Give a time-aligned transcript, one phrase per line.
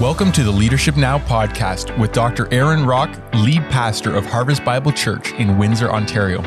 [0.00, 2.52] Welcome to the Leadership Now podcast with Dr.
[2.52, 6.42] Aaron Rock, lead pastor of Harvest Bible Church in Windsor, Ontario.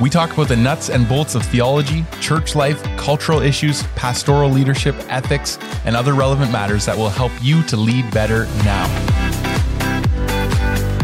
[0.00, 4.96] We talk about the nuts and bolts of theology, church life, cultural issues, pastoral leadership,
[5.08, 8.84] ethics, and other relevant matters that will help you to lead better now.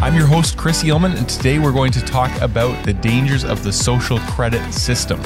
[0.03, 3.63] I'm your host, Chris Eelman, and today we're going to talk about the dangers of
[3.63, 5.21] the social credit system.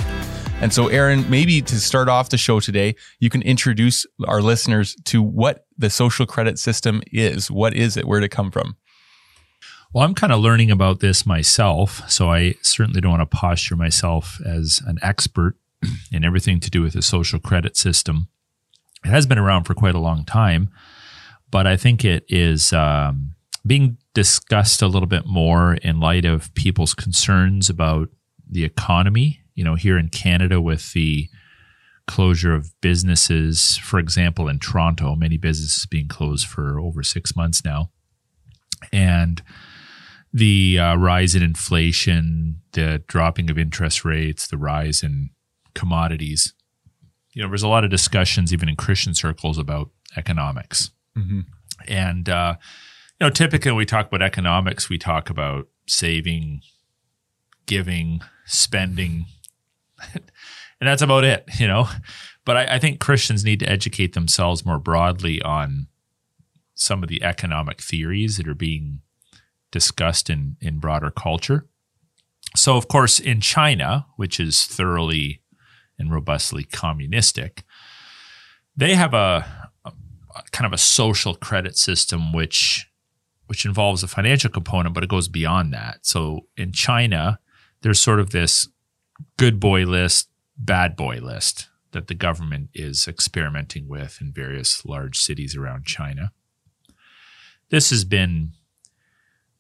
[0.61, 4.97] And so, Aaron, maybe to start off the show today, you can introduce our listeners
[5.07, 7.51] to what the social credit system is.
[7.51, 8.07] What is it?
[8.07, 8.77] Where did it come from?
[9.93, 13.77] Well, I'm kind of learning about this myself, so I certainly don't want to posture
[13.77, 15.57] myself as an expert
[16.13, 18.29] in everything to do with the social credit system.
[19.05, 20.71] It has been around for quite a long time,
[21.51, 23.35] but I think it is um,
[23.67, 28.11] being discussed a little bit more in light of people's concerns about
[28.51, 31.29] the economy you know, here in Canada with the
[32.09, 37.65] closure of businesses, for example, in Toronto, many businesses being closed for over six months
[37.65, 37.91] now.
[38.93, 39.43] And
[40.33, 45.31] the uh, rise in inflation, the dropping of interest rates, the rise in
[45.75, 46.55] commodities.
[47.35, 50.91] You know, there's a lot of discussions, even in Christian circles, about economics.
[51.17, 51.41] Mm-hmm.
[51.87, 52.57] And, uh,
[53.21, 56.63] you know, typically when we talk about economics, we talk about saving,
[57.67, 59.27] giving, spending,
[60.81, 61.89] and that's about it, you know.
[62.45, 65.89] But I, I, think Christians need to educate themselves more broadly on
[66.75, 69.01] some of the economic theories that are being
[69.71, 71.67] discussed in in broader culture.
[72.57, 75.43] So, of course, in China, which is thoroughly
[75.99, 77.65] and robustly communistic,
[78.77, 79.93] they have a, a,
[80.53, 82.87] kind of a social credit system which
[83.47, 86.01] which involves a financial component, but it goes beyond that.
[86.03, 87.41] So in China,
[87.81, 88.69] there's sort of this
[89.39, 95.19] good boy list, bad boy list that the government is experimenting with in various large
[95.19, 96.33] cities around China.
[97.71, 98.53] This has been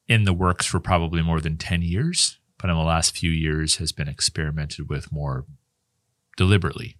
[0.06, 3.76] in the works for probably more than 10 years, but in the last few years
[3.76, 5.46] has been experimented with more
[6.36, 6.96] deliberately.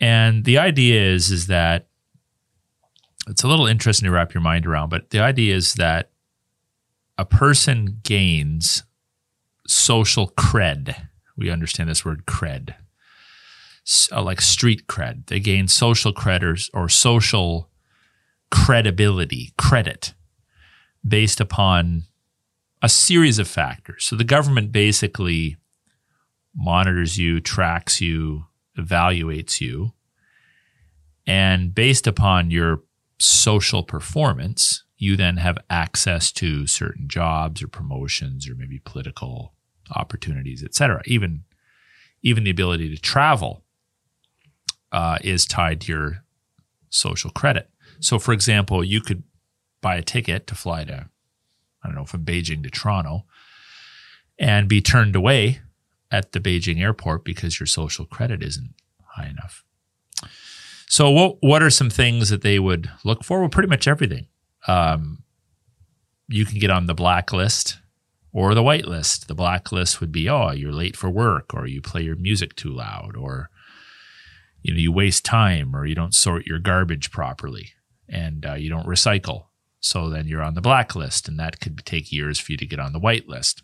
[0.00, 1.88] And the idea is is that
[3.28, 6.10] it's a little interesting to wrap your mind around, but the idea is that
[7.16, 8.82] a person gains
[9.66, 12.74] social cred we understand this word cred,
[14.10, 15.26] uh, like street cred.
[15.26, 17.68] They gain social creditors or social
[18.50, 20.14] credibility, credit,
[21.06, 22.04] based upon
[22.82, 24.04] a series of factors.
[24.04, 25.56] So the government basically
[26.54, 28.44] monitors you, tracks you,
[28.76, 29.92] evaluates you,
[31.26, 32.82] and based upon your
[33.18, 39.54] social performance, you then have access to certain jobs or promotions or maybe political
[39.94, 41.02] opportunities, etc.
[41.06, 41.44] Even
[42.22, 43.64] even the ability to travel
[44.92, 46.24] uh, is tied to your
[46.90, 47.68] social credit.
[48.00, 49.24] So, for example, you could
[49.80, 51.08] buy a ticket to fly to
[51.82, 53.24] I don't know from Beijing to Toronto
[54.38, 55.60] and be turned away
[56.10, 58.74] at the Beijing airport because your social credit isn't
[59.16, 59.64] high enough.
[60.86, 63.40] So, what what are some things that they would look for?
[63.40, 64.26] Well, pretty much everything.
[64.68, 65.22] Um,
[66.28, 67.78] you can get on the blacklist
[68.32, 69.26] or the whitelist.
[69.26, 72.70] The blacklist would be, oh, you're late for work, or you play your music too
[72.70, 73.50] loud, or
[74.62, 77.72] you know you waste time, or you don't sort your garbage properly,
[78.08, 79.46] and uh, you don't recycle.
[79.80, 82.78] So then you're on the blacklist, and that could take years for you to get
[82.78, 83.62] on the whitelist.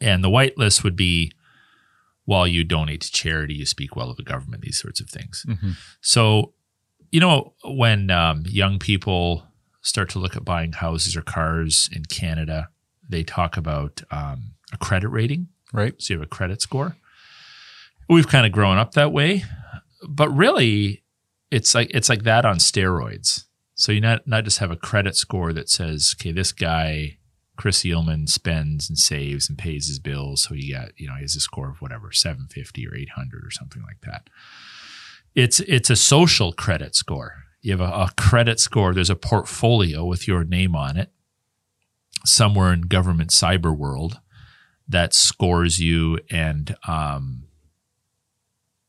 [0.00, 1.32] And the whitelist would be
[2.24, 5.44] while you donate to charity, you speak well of the government, these sorts of things.
[5.48, 5.72] Mm-hmm.
[6.00, 6.54] So,
[7.10, 9.44] you know, when um, young people
[9.80, 12.68] start to look at buying houses or cars in Canada,
[13.12, 15.48] they talk about um, a credit rating.
[15.72, 15.94] Right.
[15.98, 16.96] So you have a credit score.
[18.08, 19.44] We've kind of grown up that way,
[20.06, 21.02] but really,
[21.50, 23.44] it's like it's like that on steroids.
[23.74, 27.18] So you not not just have a credit score that says, okay, this guy
[27.56, 31.22] Chris Eelman spends and saves and pays his bills, so he got you know he
[31.22, 34.28] has a score of whatever seven fifty or eight hundred or something like that.
[35.34, 37.44] It's it's a social credit score.
[37.60, 38.92] You have a, a credit score.
[38.92, 41.12] There's a portfolio with your name on it
[42.24, 44.20] somewhere in government cyber world
[44.88, 47.44] that scores you and um,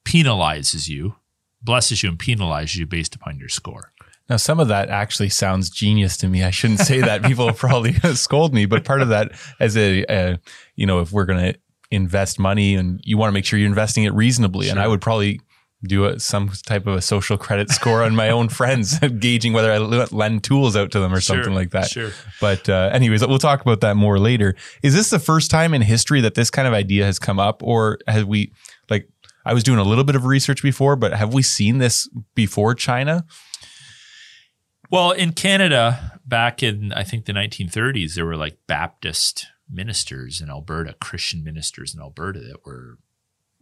[0.05, 1.15] penalizes you,
[1.61, 3.91] blesses you and penalizes you based upon your score.
[4.29, 6.43] Now, some of that actually sounds genius to me.
[6.43, 7.23] I shouldn't say that.
[7.25, 10.39] People will probably scold me, but part of that, as a, a
[10.75, 11.59] you know, if we're going to
[11.91, 14.71] invest money and you want to make sure you're investing it reasonably, sure.
[14.71, 15.41] and I would probably
[15.87, 19.71] do a, some type of a social credit score on my own friends, gauging whether
[19.71, 21.89] I lend tools out to them or sure, something like that.
[21.89, 22.11] Sure.
[22.39, 24.55] But uh, anyways, we'll talk about that more later.
[24.81, 27.61] Is this the first time in history that this kind of idea has come up,
[27.63, 28.51] or have we
[28.89, 29.09] like?
[29.45, 32.75] I was doing a little bit of research before, but have we seen this before
[32.75, 33.25] China?
[34.89, 40.49] Well, in Canada, back in I think the 1930s, there were like Baptist ministers in
[40.49, 42.99] Alberta, Christian ministers in Alberta that were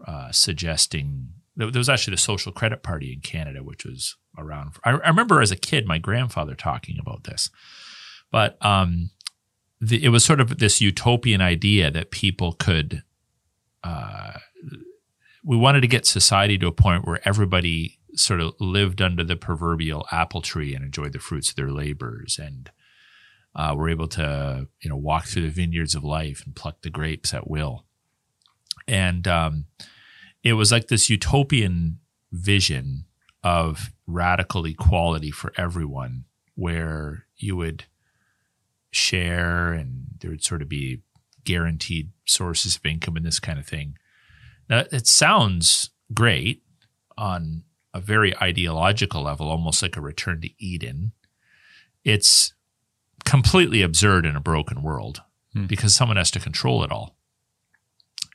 [0.05, 4.73] uh, suggesting there was actually the Social Credit Party in Canada, which was around.
[4.83, 7.49] I, I remember as a kid, my grandfather talking about this,
[8.31, 9.11] but um,
[9.79, 13.03] the, it was sort of this utopian idea that people could.
[13.83, 14.33] Uh,
[15.43, 19.35] we wanted to get society to a point where everybody sort of lived under the
[19.35, 22.69] proverbial apple tree and enjoyed the fruits of their labors and
[23.55, 26.89] uh, were able to you know walk through the vineyards of life and pluck the
[26.89, 27.85] grapes at will
[28.87, 29.65] and um,
[30.43, 31.99] it was like this utopian
[32.31, 33.05] vision
[33.43, 37.85] of radical equality for everyone where you would
[38.91, 41.01] share and there would sort of be
[41.43, 43.95] guaranteed sources of income and this kind of thing
[44.69, 46.63] now it sounds great
[47.17, 51.11] on a very ideological level, almost like a return to Eden.
[52.03, 52.53] It's
[53.25, 55.21] completely absurd in a broken world
[55.53, 55.65] hmm.
[55.65, 57.15] because someone has to control it all.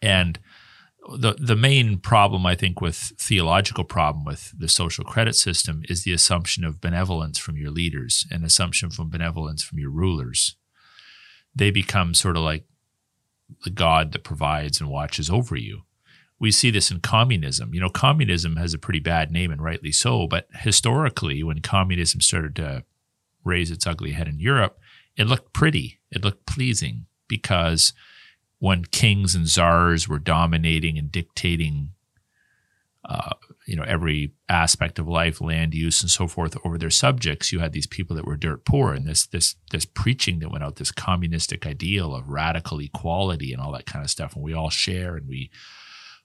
[0.03, 0.38] And
[1.19, 6.03] the the main problem I think with theological problem with the social credit system is
[6.03, 10.56] the assumption of benevolence from your leaders and assumption from benevolence from your rulers.
[11.55, 12.64] They become sort of like
[13.64, 15.82] the God that provides and watches over you
[16.38, 17.73] we see this in communism.
[17.73, 22.20] You know, communism has a pretty bad name and rightly so, but historically, when communism
[22.20, 22.85] started to
[23.44, 24.79] raise its ugly head in Europe,
[25.17, 27.93] it looked pretty, it looked pleasing because
[28.58, 31.91] when kings and czars were dominating and dictating,
[33.05, 33.31] uh,
[33.67, 37.58] you know, every aspect of life, land use, and so forth over their subjects, you
[37.58, 40.76] had these people that were dirt poor, and this this this preaching that went out,
[40.76, 44.70] this communistic ideal of radical equality and all that kind of stuff, and we all
[44.70, 45.50] share and we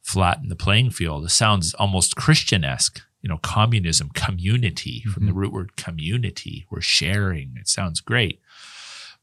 [0.01, 1.25] flatten the playing field.
[1.25, 5.27] It sounds almost Christian esque, you know, communism, community from mm-hmm.
[5.27, 6.65] the root word community.
[6.69, 7.55] We're sharing.
[7.59, 8.39] It sounds great.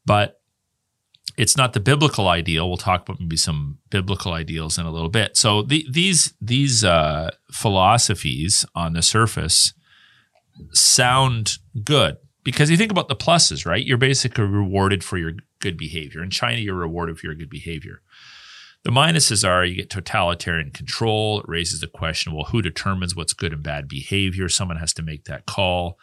[0.05, 0.38] But
[1.39, 2.67] it's not the biblical ideal.
[2.67, 5.37] We'll talk about maybe some biblical ideals in a little bit.
[5.37, 9.73] So the, these these uh, philosophies on the surface
[10.73, 13.85] sound good because you think about the pluses, right?
[13.85, 16.21] You're basically rewarded for your good behavior.
[16.21, 18.01] In China, you're rewarded for your good behavior.
[18.83, 21.39] The minuses are you get totalitarian control.
[21.39, 24.49] It raises the question well, who determines what's good and bad behavior?
[24.49, 25.97] Someone has to make that call.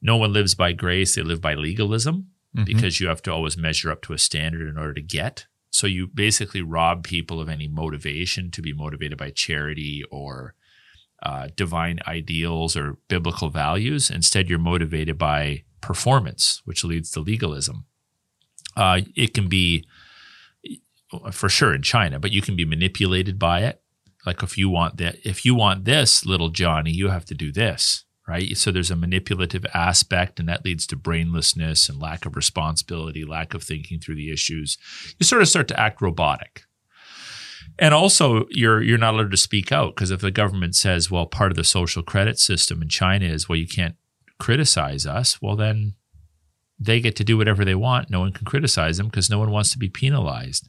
[0.00, 2.64] No one lives by grace, they live by legalism mm-hmm.
[2.64, 5.46] because you have to always measure up to a standard in order to get.
[5.70, 10.54] So you basically rob people of any motivation to be motivated by charity or
[11.22, 14.10] uh, divine ideals or biblical values.
[14.10, 17.86] Instead, you're motivated by performance, which leads to legalism.
[18.76, 19.86] Uh, it can be
[21.30, 23.82] for sure in China, but you can be manipulated by it.
[24.24, 27.52] Like if you want that, if you want this little Johnny, you have to do
[27.52, 28.56] this, right?
[28.56, 33.52] So there's a manipulative aspect, and that leads to brainlessness and lack of responsibility, lack
[33.52, 34.78] of thinking through the issues.
[35.18, 36.62] You sort of start to act robotic.
[37.78, 41.26] And also, you're you're not allowed to speak out because if the government says, "Well,
[41.26, 43.96] part of the social credit system in China is well, you can't
[44.38, 45.94] criticize us," well, then
[46.78, 48.10] they get to do whatever they want.
[48.10, 50.68] No one can criticize them because no one wants to be penalized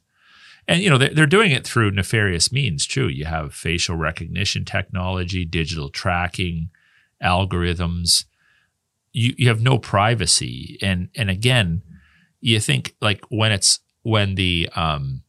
[0.67, 5.45] and you know they're doing it through nefarious means too you have facial recognition technology
[5.45, 6.69] digital tracking
[7.23, 8.25] algorithms
[9.15, 10.77] you, you have no privacy.
[10.81, 11.83] And and again
[12.41, 15.21] you think like when it's when the um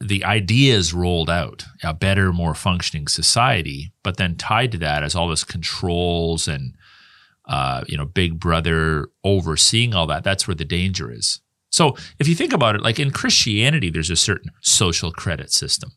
[0.00, 5.02] the idea is rolled out a better more functioning society but then tied to that
[5.02, 6.74] is all this controls and
[7.48, 11.40] uh, you know big brother overseeing all that that's where the danger is.
[11.70, 15.92] So if you think about it, like in Christianity, there's a certain social credit system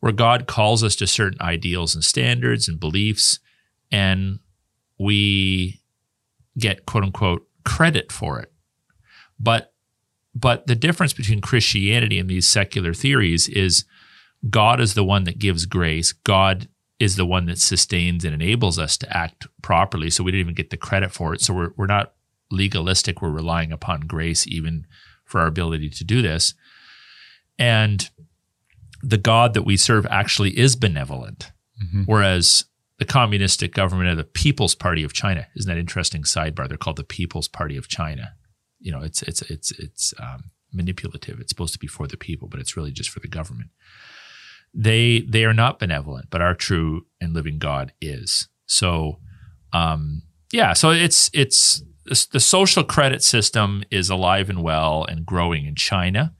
[0.00, 3.38] where God calls us to certain ideals and standards and beliefs,
[3.90, 4.38] and
[4.98, 5.80] we
[6.58, 8.52] get quote unquote credit for it.
[9.38, 9.72] But
[10.34, 13.84] but the difference between Christianity and these secular theories is
[14.48, 16.12] God is the one that gives grace.
[16.12, 16.68] God
[16.98, 20.10] is the one that sustains and enables us to act properly.
[20.10, 21.40] So we didn't even get the credit for it.
[21.40, 22.12] So we're we're not
[22.50, 23.22] legalistic.
[23.22, 24.86] We're relying upon grace even
[25.24, 26.54] for our ability to do this.
[27.58, 28.08] And
[29.02, 31.52] the God that we serve actually is benevolent.
[31.82, 32.02] Mm-hmm.
[32.04, 32.64] Whereas
[33.00, 36.68] the communistic government of the People's Party of China isn't that interesting sidebar?
[36.68, 38.34] They're called the People's Party of China.
[38.78, 41.40] You know, it's it's it's it's um, manipulative.
[41.40, 43.70] It's supposed to be for the people, but it's really just for the government.
[44.74, 48.48] They they are not benevolent, but our true and living God is.
[48.66, 49.18] So,
[49.72, 50.74] um, yeah.
[50.74, 56.34] So it's it's the social credit system is alive and well and growing in China.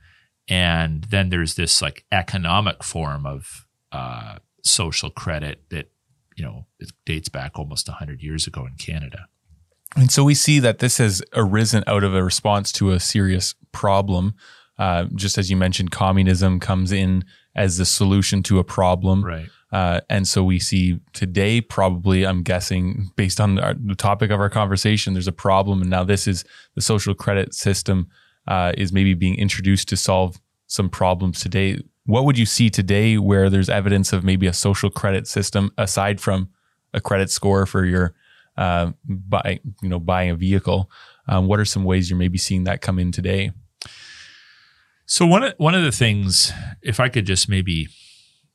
[0.47, 5.91] And then there's this like economic form of uh, social credit that,
[6.37, 9.27] you know, it dates back almost 100 years ago in Canada.
[9.97, 13.55] And so we see that this has arisen out of a response to a serious
[13.73, 14.35] problem.
[14.79, 17.25] Uh, just as you mentioned, communism comes in
[17.57, 19.25] as the solution to a problem.
[19.25, 19.49] Right.
[19.73, 24.41] Uh, and so we see today, probably, I'm guessing, based on our, the topic of
[24.41, 25.81] our conversation, there's a problem.
[25.81, 26.45] And now this is
[26.75, 28.09] the social credit system
[28.49, 31.79] uh, is maybe being introduced to solve some problems today.
[32.07, 36.21] What would you see today where there's evidence of maybe a social credit system aside
[36.21, 36.49] from
[36.93, 38.15] a credit score for your
[38.57, 40.91] uh, buy, you know, buying a vehicle?
[41.29, 43.53] Um, what are some ways you're maybe seeing that come in today?
[45.07, 46.53] So one of, one of the things,
[46.83, 47.89] if I could just maybe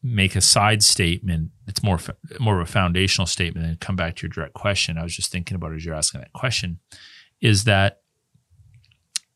[0.02, 2.00] make a side statement, it's more
[2.40, 4.98] more of a foundational statement, and come back to your direct question.
[4.98, 6.80] I was just thinking about as you're asking that question,
[7.42, 8.02] is that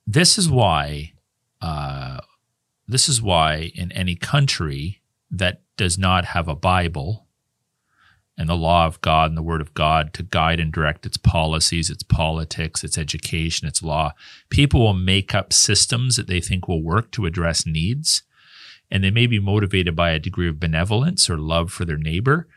[0.06, 1.13] this is why
[1.62, 2.20] uh,
[2.89, 7.27] this is why in any country that does not have a Bible
[8.36, 11.17] and the law of God and the Word of God to guide and direct its
[11.17, 14.13] policies, its politics, its education, its law,
[14.50, 18.24] people will make up systems that they think will work to address needs
[18.89, 22.48] and they may be motivated by a degree of benevolence or love for their neighbor.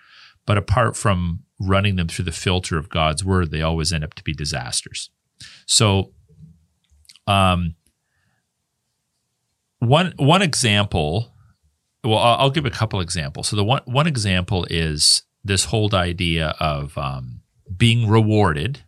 [0.47, 4.15] But apart from running them through the filter of God's word, they always end up
[4.15, 5.11] to be disasters.
[5.67, 6.13] So,
[7.27, 7.75] um,
[9.83, 11.35] one one example.
[12.05, 13.49] Well, I'll, I'll give a couple examples.
[13.49, 17.41] So the one one example is this whole idea of um,
[17.77, 18.81] being rewarded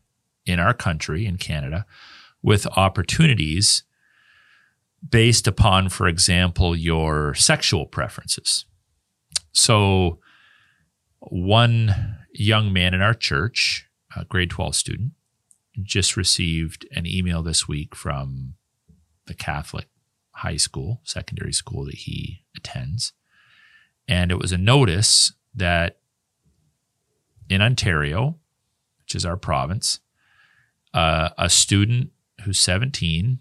[0.46, 1.84] in our country in Canada
[2.42, 3.82] with opportunities
[5.06, 8.64] based upon, for example, your sexual preferences.
[9.52, 10.20] So,
[11.20, 15.12] one young man in our church, a grade 12 student,
[15.82, 18.54] just received an email this week from
[19.26, 19.86] the Catholic
[20.44, 23.12] high school, secondary school that he attends.
[24.06, 25.98] And it was a notice that
[27.48, 28.38] in Ontario,
[29.00, 30.00] which is our province,
[30.92, 32.10] uh, a student
[32.44, 33.38] who's 17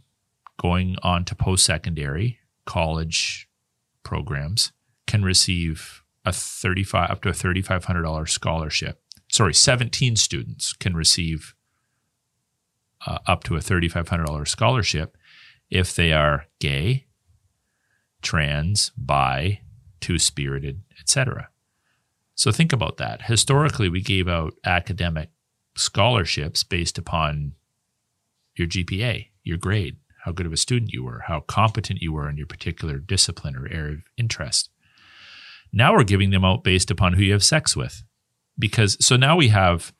[0.57, 3.49] going on to post secondary college
[4.03, 4.71] programs
[5.05, 11.55] can receive a 35 up to a $3500 scholarship sorry 17 students can receive
[13.05, 15.17] uh, up to a $3500 scholarship
[15.73, 17.05] if they are gay
[18.21, 19.59] trans bi
[19.99, 21.49] two-spirited etc
[22.35, 25.29] so think about that historically we gave out academic
[25.75, 27.53] scholarships based upon
[28.55, 32.29] your gpa your grade how good of a student you were, how competent you were
[32.29, 34.69] in your particular discipline or area of interest.
[35.73, 38.03] Now we're giving them out based upon who you have sex with.
[38.57, 39.91] Because so now we have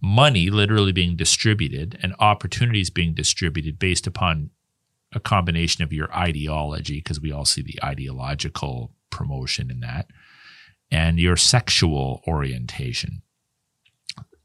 [0.00, 4.50] money literally being distributed and opportunities being distributed based upon
[5.14, 10.08] a combination of your ideology, because we all see the ideological promotion in that,
[10.90, 13.22] and your sexual orientation.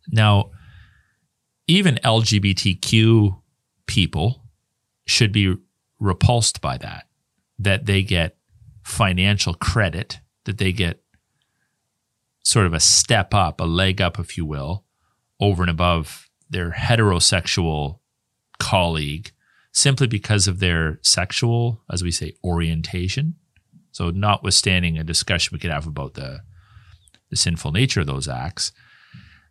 [0.07, 0.51] Now,
[1.67, 3.41] even LGBTQ
[3.85, 4.43] people
[5.05, 5.55] should be
[5.99, 7.07] repulsed by that,
[7.57, 8.37] that they get
[8.83, 11.01] financial credit, that they get
[12.43, 14.85] sort of a step up, a leg up, if you will,
[15.39, 17.99] over and above their heterosexual
[18.59, 19.31] colleague
[19.71, 23.35] simply because of their sexual, as we say, orientation.
[23.91, 26.41] So, notwithstanding a discussion we could have about the,
[27.29, 28.71] the sinful nature of those acts,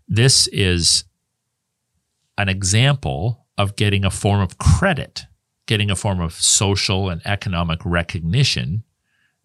[0.07, 1.05] this is
[2.37, 5.27] an example of getting a form of credit
[5.69, 8.83] getting a form of social and economic recognition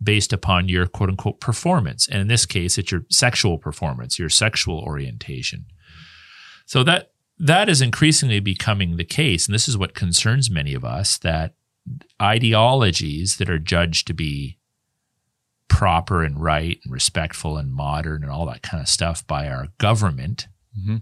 [0.01, 2.07] based upon your quote unquote performance.
[2.07, 5.65] And in this case, it's your sexual performance, your sexual orientation.
[6.65, 7.11] So that
[7.43, 9.47] that is increasingly becoming the case.
[9.47, 11.53] And this is what concerns many of us that
[12.21, 14.57] ideologies that are judged to be
[15.67, 19.67] proper and right and respectful and modern and all that kind of stuff by our
[19.77, 20.47] government,
[20.77, 20.97] mm-hmm.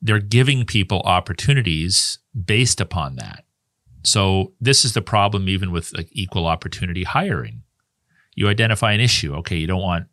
[0.00, 3.44] they're giving people opportunities based upon that.
[4.04, 7.62] So this is the problem even with like equal opportunity hiring.
[8.36, 9.34] You identify an issue.
[9.36, 10.06] Okay, you don't want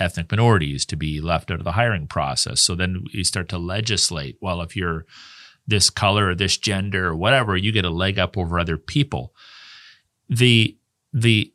[0.00, 2.60] ethnic minorities to be left out of the hiring process.
[2.60, 4.36] So then you start to legislate.
[4.40, 5.06] Well, if you're
[5.66, 9.34] this color or this gender or whatever, you get a leg up over other people.
[10.28, 10.76] The
[11.12, 11.52] the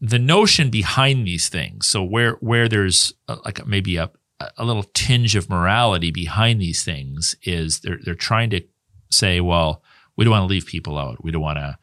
[0.00, 1.86] the notion behind these things.
[1.86, 4.10] So where where there's a, like maybe a
[4.56, 8.62] a little tinge of morality behind these things is they're they're trying to
[9.10, 9.82] say, well,
[10.16, 11.22] we don't want to leave people out.
[11.22, 11.78] We don't want to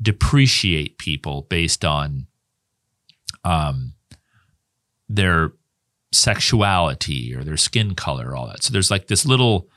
[0.00, 2.26] depreciate people based on
[3.44, 3.93] um,
[5.14, 5.52] their
[6.12, 8.62] sexuality or their skin color, all that.
[8.62, 9.68] So there's like this little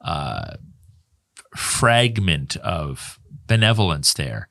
[0.00, 0.56] uh,
[1.56, 4.48] fragment of benevolence there.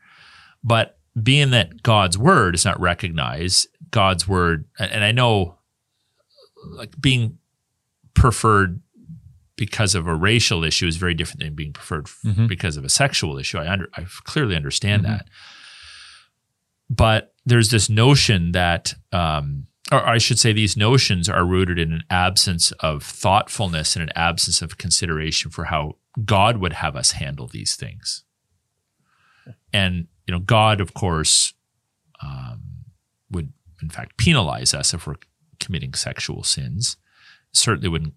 [0.64, 5.56] But being that God's word is not recognized, God's word, and I know
[6.72, 7.38] like being
[8.14, 8.82] preferred
[9.56, 12.48] because of a racial issue is very different than being preferred Mhm.
[12.48, 13.58] because of a sexual issue.
[13.58, 15.08] I under I clearly understand Mhm.
[15.08, 15.28] that,
[16.90, 21.92] but there's this notion that, um, or I should say, these notions are rooted in
[21.92, 27.14] an absence of thoughtfulness and an absence of consideration for how God would have us
[27.14, 28.24] handle these things.
[29.74, 31.54] And you know, God, of course,
[32.22, 32.62] um,
[33.32, 35.16] would in fact penalize us if we're
[35.60, 36.98] committing sexual sins.
[37.52, 38.14] Certainly wouldn't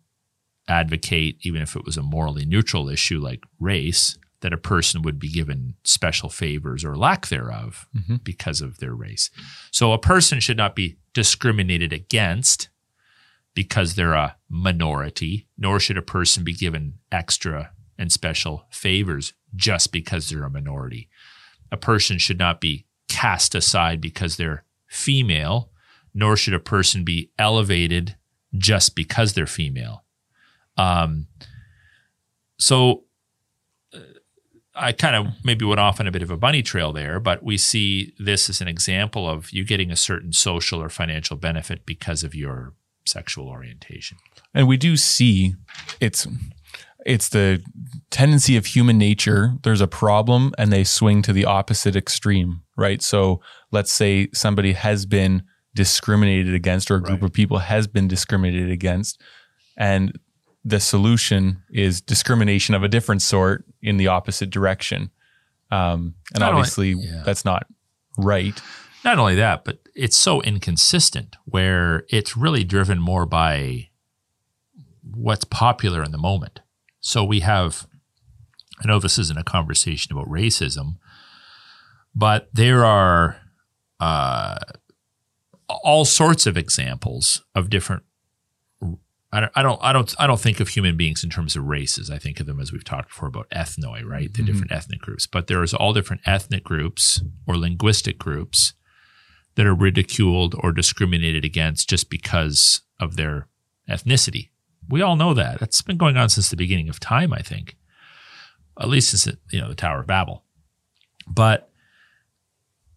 [0.69, 5.19] advocate, even if it was a morally neutral issue like race, that a person would
[5.19, 8.23] be given special favors or lack thereof Mhm.
[8.25, 9.31] because of their race.
[9.71, 12.69] So a person should not be discriminated against
[13.55, 19.93] because they're a minority, nor should a person be given extra and special favors just
[19.93, 21.09] because they're a minority.
[21.71, 25.71] A person should not be cast aside because they're female,
[26.15, 28.17] nor should a person be elevated
[28.57, 30.05] just because they're female.
[30.77, 31.27] Um,
[32.59, 33.05] so
[34.75, 37.43] I kind of maybe went off on a bit of a bunny trail there, but
[37.43, 41.85] we see this as an example of you getting a certain social or financial benefit
[41.85, 42.73] because of your
[43.05, 44.17] sexual orientation.
[44.55, 45.55] and we do see
[46.01, 46.27] it's
[47.05, 47.61] it's the
[48.11, 53.03] tendency of human nature there's a problem and they swing to the opposite extreme right
[53.03, 53.41] so
[53.73, 55.43] let's say somebody has been
[55.75, 57.27] discriminated against or a group Right.
[57.27, 59.21] of people has been discriminated against
[59.77, 60.17] and
[60.65, 65.11] the solution is discrimination of a different sort in the opposite direction
[65.71, 67.23] um, and Not only- obviously yeah.
[67.25, 67.67] that's not
[68.19, 68.61] right
[69.05, 73.89] Not only that, but it's so inconsistent where it's really driven more by
[75.03, 76.61] what's popular in the moment.
[77.01, 77.89] So we have,
[78.81, 80.99] I know this isn't a conversation about racism,
[82.15, 83.39] but there are
[83.99, 84.55] uh,
[85.69, 88.05] all sorts of examples of different.
[89.35, 91.65] I don't, I don't, I don't, I don't think of human beings in terms of
[91.65, 92.11] races.
[92.11, 94.33] I think of them as we've talked before about ethnoi, right?
[94.33, 94.47] The Mhm.
[94.47, 95.27] different ethnic groups.
[95.27, 98.75] But there's all different ethnic groups or linguistic groups
[99.55, 103.49] that are ridiculed or discriminated against just because of their
[103.89, 104.51] ethnicity.
[104.89, 105.61] We all know that.
[105.61, 107.77] That's been going on since the beginning of time, I think.
[108.79, 110.45] At least since you know the Tower of Babel.
[111.27, 111.71] But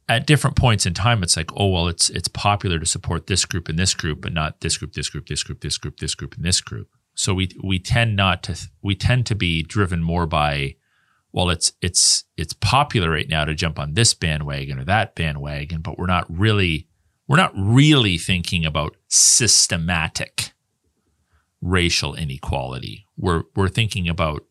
[0.07, 3.45] at different points in time, it's like, oh well, it's it's popular to support this
[3.45, 6.15] group and this group, but not this group, this group, this group, this group, this
[6.15, 6.89] group, and this group.
[7.15, 10.75] So we we tend not to we tend to be driven more by
[11.31, 15.81] well, it's it's it's popular right now to jump on this bandwagon or that bandwagon,
[15.81, 16.87] but we're not really
[17.27, 20.53] we're not really thinking about systematic
[21.61, 23.05] racial inequality.
[23.17, 24.45] We're we're thinking about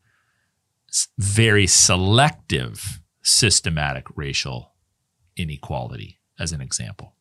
[1.18, 4.73] very selective systematic racial
[5.36, 7.14] inequality as an example.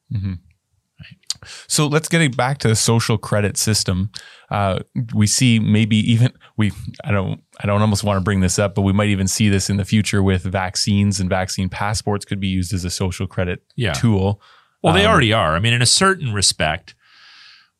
[1.67, 4.09] So let's get it back to the social credit system.
[4.49, 4.79] Uh,
[5.13, 6.71] we see maybe even we
[7.03, 9.49] I don't I don't almost want to bring this up, but we might even see
[9.49, 13.27] this in the future with vaccines and vaccine passports could be used as a social
[13.27, 13.91] credit Yeah.
[13.93, 14.41] tool.
[14.81, 15.55] Well, they Um, already are.
[15.55, 16.95] I mean, in a certain respect,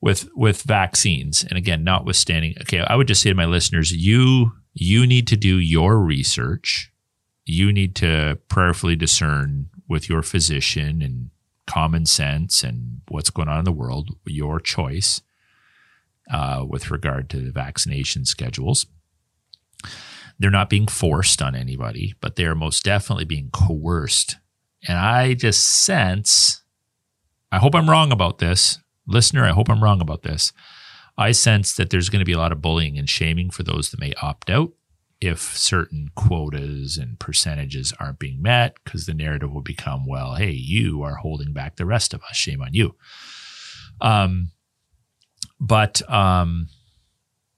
[0.02, 4.52] with with vaccines, and again, notwithstanding, okay, I would just say to my listeners, you
[4.74, 6.92] you need to do your research.
[7.46, 11.30] You need to prayerfully discern with your physician and
[11.68, 15.22] common sense and what's going on in the world, your choice
[16.32, 18.86] uh, with regard to the vaccination schedules.
[20.40, 24.38] They're not being forced on anybody, but they're most definitely being coerced.
[24.88, 26.64] And I just sense
[27.54, 28.80] I hope I'm wrong about this.
[29.06, 30.52] Listener, I hope I'm wrong about this.
[31.20, 33.92] I sense that there's going to be a lot of bullying and shaming for those
[33.92, 34.72] that may opt out
[35.24, 40.52] if certain quotas and percentages aren't being met, because the narrative will become, well, hey,
[40.52, 42.36] you are holding back the rest of us.
[42.36, 42.96] Shame on you.
[44.02, 44.52] Um,
[45.60, 46.68] but um,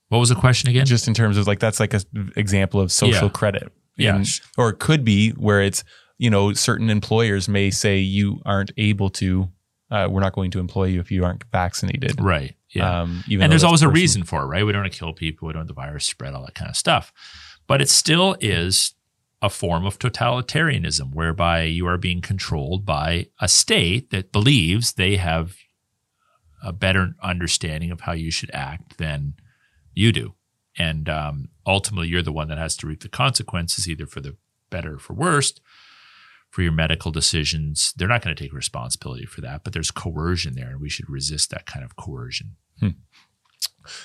[0.10, 0.86] what was the question again?
[0.86, 3.30] just in terms of like that's like an example of social Yeah.
[3.30, 3.72] credit.
[3.98, 4.18] Yeah.
[4.18, 4.26] In-
[4.58, 5.84] or it could be where it's
[6.18, 9.50] you know certain employers may say you aren't able to.
[9.92, 12.20] Uh, we're not going to employ you if you aren't vaccinated.
[12.20, 12.56] right.
[12.74, 13.02] Yeah.
[13.02, 14.66] Um, even and there's always a reason for it, right?
[14.66, 15.48] We don't want to kill people.
[15.48, 17.14] We don't want the virus spread, all that kind of stuff.
[17.68, 18.94] But it still is
[19.42, 25.18] a form of totalitarianism whereby you are being controlled by a state that believes they
[25.18, 25.56] have
[26.64, 29.36] a better understanding of how you should act than
[29.94, 30.34] you do.
[30.78, 34.36] And um, ultimately, you're the one that has to reap the consequences, either for the
[34.70, 35.62] better or for worst,
[36.50, 37.94] for your medical decisions.
[37.96, 41.10] They're not going to take responsibility for that, but there's coercion there, and we should
[41.10, 42.56] resist that kind of coercion.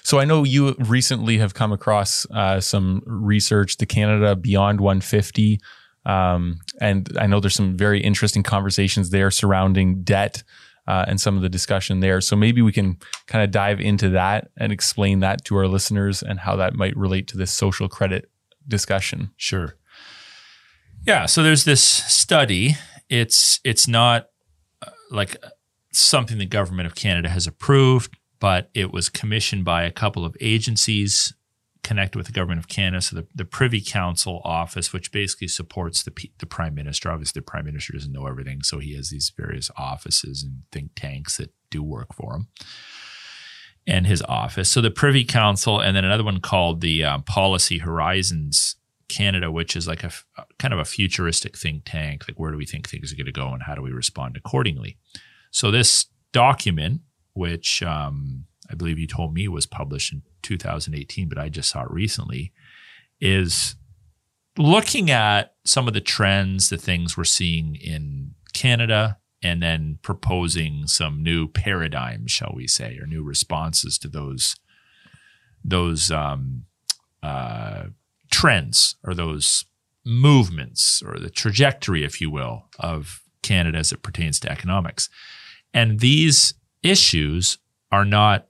[0.02, 5.58] So I know you recently have come across uh, some research, the Canada Beyond 150,
[6.06, 10.42] um, and I know there's some very interesting conversations there surrounding debt
[10.86, 12.20] uh, and some of the discussion there.
[12.20, 16.22] So maybe we can kind of dive into that and explain that to our listeners
[16.22, 18.30] and how that might relate to this social credit
[18.66, 19.30] discussion.
[19.36, 19.76] Sure.
[21.06, 21.26] Yeah.
[21.26, 22.76] So there's this study.
[23.08, 24.26] It's it's not
[24.82, 25.36] uh, like
[25.92, 30.37] something the government of Canada has approved, but it was commissioned by a couple of
[30.40, 31.35] agencies
[31.83, 33.00] connected with the government of Canada.
[33.00, 37.11] So the, the Privy Council office, which basically supports the the prime minister.
[37.11, 40.90] Obviously, the prime minister doesn't know everything, so he has these various offices and think
[40.94, 42.48] tanks that do work for him.
[43.87, 44.68] And his office.
[44.70, 48.76] So the Privy Council, and then another one called the um, Policy Horizons
[49.09, 52.29] Canada, which is like a, a kind of a futuristic think tank.
[52.29, 54.37] Like, where do we think things are going to go, and how do we respond
[54.37, 54.98] accordingly?
[55.50, 57.00] So this document,
[57.32, 61.82] which um, I believe you told me was published in 2018, but I just saw
[61.82, 62.52] it recently,
[63.20, 63.76] is
[64.56, 70.86] looking at some of the trends, the things we're seeing in Canada, and then proposing
[70.86, 74.56] some new paradigms, shall we say, or new responses to those
[75.62, 76.64] those um,
[77.22, 77.84] uh,
[78.30, 79.64] trends or those
[80.06, 85.08] movements or the trajectory, if you will, of Canada as it pertains to economics.
[85.74, 87.58] And these issues
[87.90, 88.46] are not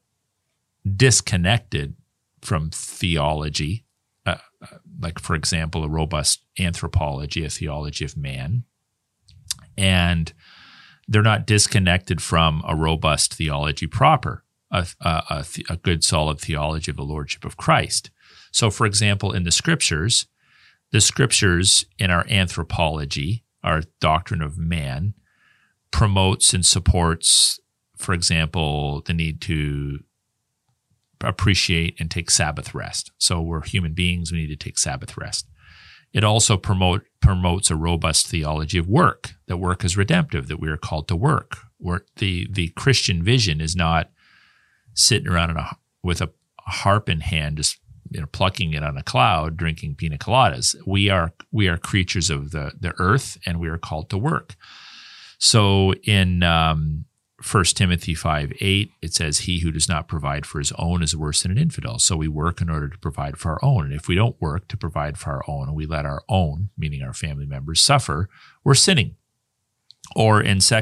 [0.96, 1.94] disconnected
[2.42, 3.84] from theology,
[4.26, 8.64] uh, uh, like, for example, a robust anthropology, a theology of man.
[9.76, 10.32] And
[11.08, 16.90] they're not disconnected from a robust theology proper, a, a, a, a good, solid theology
[16.90, 18.10] of the Lordship of Christ.
[18.52, 20.26] So, for example, in the scriptures,
[20.92, 25.14] the scriptures in our anthropology, our doctrine of man,
[25.90, 27.60] promotes and supports,
[28.00, 30.00] for example, the need to
[31.22, 33.12] appreciate and take Sabbath rest.
[33.18, 35.46] So we're human beings, we need to take Sabbath rest.
[36.12, 40.68] It also promote, promotes a robust theology of work, that work is redemptive, that we
[40.68, 41.58] are called to work.
[41.78, 44.10] Where the, the Christian vision is not
[44.94, 46.30] sitting around a, with a
[46.66, 47.78] harp in hand, just
[48.10, 50.74] you know, plucking it on a cloud, drinking pina coladas.
[50.84, 54.56] We are we are creatures of the the earth, and we are called to work.
[55.38, 57.04] So in um,
[57.40, 61.16] 1 Timothy 5 8, it says, He who does not provide for his own is
[61.16, 61.98] worse than an infidel.
[61.98, 63.84] So we work in order to provide for our own.
[63.84, 66.70] And if we don't work to provide for our own and we let our own,
[66.76, 68.28] meaning our family members, suffer,
[68.62, 69.16] we're sinning.
[70.14, 70.80] Or in 2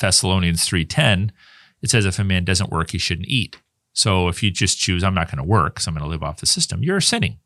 [0.00, 1.30] Thessalonians 3.10,
[1.82, 3.60] it says if a man doesn't work, he shouldn't eat.
[3.92, 6.22] So if you just choose, I'm not going to work, so I'm going to live
[6.22, 7.38] off the system, you're sinning.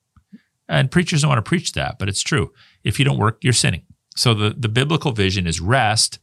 [0.69, 2.53] And preachers don't want to preach that, but it's true.
[2.85, 3.83] If you don't work, you're sinning.
[4.17, 6.19] So the, the biblical vision is rest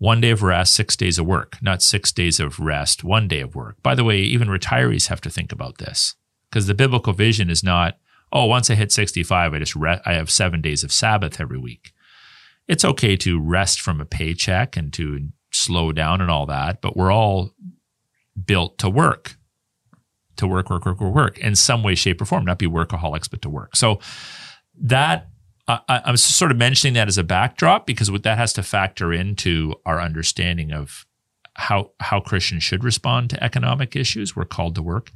[0.00, 3.40] one day of rest, six days of work, not six days of rest, one day
[3.40, 3.76] of work.
[3.82, 6.14] By the way, even retirees have to think about this
[6.50, 7.98] because the biblical vision is not,
[8.32, 11.58] oh, once I hit 65, I just re- I have seven days of Sabbath every
[11.58, 11.92] week.
[12.66, 16.96] It's okay to rest from a paycheck and to slow down and all that, but
[16.96, 17.50] we're all
[18.42, 19.36] built to work,
[20.38, 23.30] to work, work, work, work, work in some way, shape, or form, not be workaholics,
[23.30, 23.76] but to work.
[23.76, 24.00] So
[24.80, 25.28] that
[25.88, 29.74] I, am sort of mentioning that as a backdrop because that has to factor into
[29.84, 31.06] our understanding of
[31.54, 34.34] how how Christians should respond to economic issues.
[34.34, 35.10] We're called to work.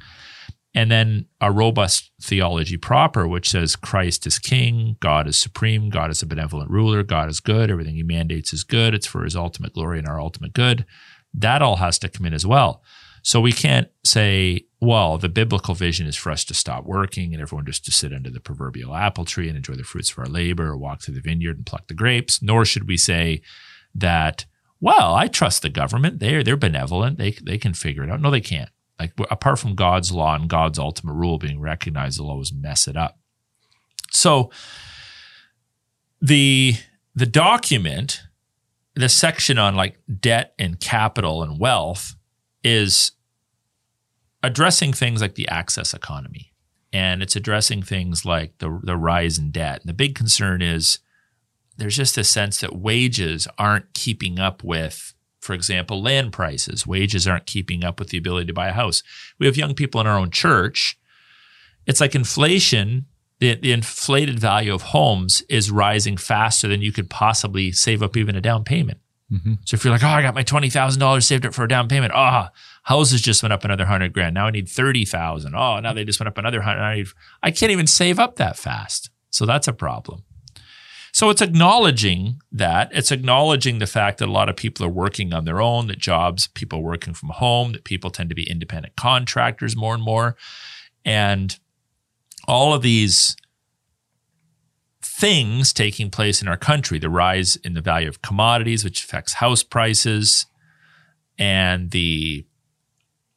[0.76, 6.10] And then a robust theology proper, which says Christ is king, God is supreme, God
[6.10, 9.36] is a benevolent ruler, God is good, everything he mandates is good, it's for his
[9.36, 10.84] ultimate glory and our ultimate good.
[11.32, 12.82] That all has to come in as well.
[13.22, 17.42] So we can't say, well, the biblical vision is for us to stop working and
[17.42, 20.26] everyone just to sit under the proverbial apple tree and enjoy the fruits of our
[20.26, 22.42] labor or walk through the vineyard and pluck the grapes.
[22.42, 23.42] Nor should we say
[23.94, 24.46] that,
[24.80, 26.20] well, I trust the government.
[26.20, 27.18] They're, they're benevolent.
[27.18, 28.20] They, they can figure it out.
[28.20, 28.70] No, they can't.
[29.00, 32.96] Like apart from God's law and God's ultimate rule being recognized, they'll always mess it
[32.96, 33.18] up.
[34.10, 34.50] So
[36.20, 36.74] the,
[37.14, 38.22] the document,
[38.94, 42.14] the section on like debt and capital and wealth
[42.62, 43.12] is
[44.44, 46.52] addressing things like the access economy
[46.92, 49.80] and it's addressing things like the, the rise in debt.
[49.80, 50.98] And the big concern is
[51.76, 56.86] there's just a sense that wages aren't keeping up with, for example, land prices.
[56.86, 59.02] Wages aren't keeping up with the ability to buy a house.
[59.38, 60.96] We have young people in our own church.
[61.86, 63.06] It's like inflation,
[63.40, 68.16] the, the inflated value of homes is rising faster than you could possibly save up
[68.16, 69.00] even a down payment.
[69.32, 69.54] Mm-hmm.
[69.64, 71.68] So if you're like, oh, I got my twenty thousand dollars saved up for a
[71.68, 72.12] down payment.
[72.14, 74.34] Ah, oh, houses just went up another hundred grand.
[74.34, 75.54] Now I need thirty thousand.
[75.54, 76.80] Oh, now they just went up another hundred.
[76.80, 77.04] I,
[77.42, 79.10] I can't even save up that fast.
[79.30, 80.24] So that's a problem.
[81.12, 82.90] So it's acknowledging that.
[82.92, 85.98] It's acknowledging the fact that a lot of people are working on their own, that
[85.98, 90.36] jobs, people working from home, that people tend to be independent contractors more and more.
[91.04, 91.56] And
[92.48, 93.36] all of these
[95.02, 99.34] things taking place in our country the rise in the value of commodities, which affects
[99.34, 100.46] house prices,
[101.38, 102.44] and the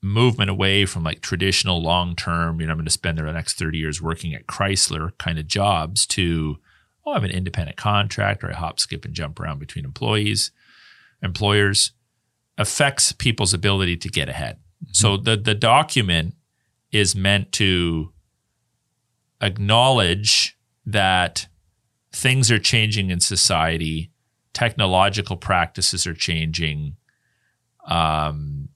[0.01, 3.57] movement away from like traditional long term, you know, I'm going to spend the next
[3.57, 6.57] 30 years working at Chrysler kind of jobs to,
[7.05, 10.51] oh, I have an independent contract or I hop, skip, and jump around between employees,
[11.21, 11.91] employers
[12.57, 14.57] affects people's ability to get ahead.
[14.83, 14.93] Mm-hmm.
[14.93, 16.35] So the, the document
[16.91, 18.13] is meant to
[19.41, 21.47] acknowledge that
[22.11, 24.11] things are changing in society,
[24.53, 26.95] technological practices are changing,
[27.87, 28.69] um,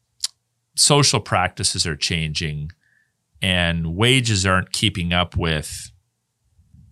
[0.75, 2.71] social practices are changing,
[3.41, 5.91] and wages aren't keeping up with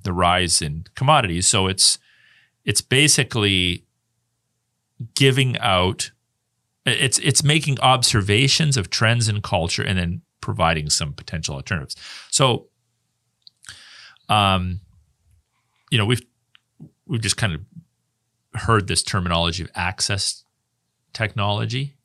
[0.03, 1.47] the rise in commodities.
[1.47, 1.97] So it's
[2.65, 3.85] it's basically
[5.15, 6.11] giving out
[6.85, 11.95] it's it's making observations of trends in culture and then providing some potential alternatives.
[12.29, 12.67] So
[14.27, 14.81] um
[15.91, 16.21] you know, we've
[17.05, 17.61] we've just kind of
[18.61, 20.43] heard this terminology of access
[21.13, 21.95] technology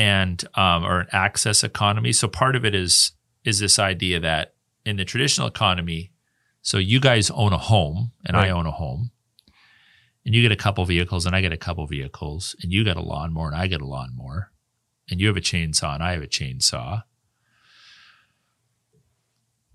[0.00, 2.10] and um, or an access economy.
[2.10, 3.12] So part of it is
[3.44, 4.54] is this idea that
[4.86, 6.10] in the traditional economy,
[6.62, 8.48] so you guys own a home and right.
[8.48, 9.10] I own a home,
[10.24, 12.96] and you get a couple vehicles and I get a couple vehicles, and you get
[12.96, 14.50] a lawnmower and I get a lawnmower,
[15.10, 17.02] and you have a chainsaw and I have a chainsaw.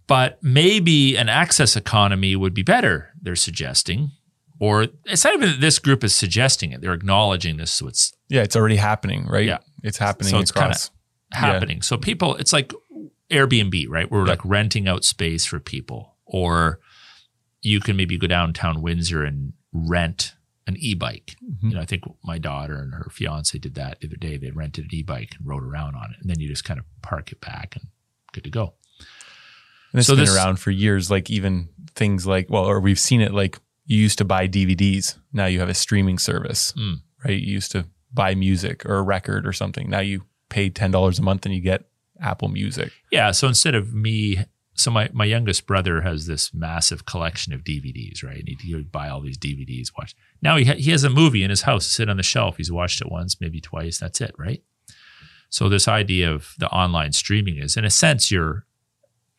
[0.07, 4.11] But maybe an access economy would be better, they're suggesting.
[4.57, 7.71] Or it's not even that this group is suggesting it, they're acknowledging this.
[7.71, 9.45] So it's Yeah, it's already happening, right?
[9.45, 9.59] Yeah.
[9.85, 10.91] It's happening so it's across.
[11.31, 11.77] happening.
[11.77, 11.83] Yeah.
[11.83, 12.73] So people, it's like
[13.29, 14.09] Airbnb, right?
[14.09, 14.31] We're yeah.
[14.31, 16.15] like renting out space for people.
[16.25, 16.79] Or
[17.61, 20.35] you can maybe go downtown Windsor and rent
[20.67, 21.35] an e-bike.
[21.43, 21.69] Mm-hmm.
[21.69, 24.37] You know, I think my daughter and her fiance did that the other day.
[24.37, 26.85] They rented an e-bike and rode around on it, and then you just kind of
[27.01, 27.89] park it back and
[28.31, 28.73] good to go.
[29.91, 31.11] And it's so been this, around for years.
[31.11, 35.17] Like even things like, well, or we've seen it like you used to buy DVDs.
[35.31, 36.95] Now you have a streaming service, mm.
[37.23, 37.39] right?
[37.39, 39.89] You used to buy music or a record or something.
[39.89, 41.85] Now you pay ten dollars a month and you get
[42.21, 42.91] Apple Music.
[43.11, 43.31] Yeah.
[43.31, 48.23] So instead of me, so my, my youngest brother has this massive collection of DVDs,
[48.23, 48.43] right?
[48.45, 50.15] And he would buy all these DVDs, watch.
[50.41, 52.57] Now he ha- he has a movie in his house, sit on the shelf.
[52.57, 53.97] He's watched it once, maybe twice.
[53.97, 54.63] That's it, right?
[55.49, 58.65] So this idea of the online streaming is, in a sense, you're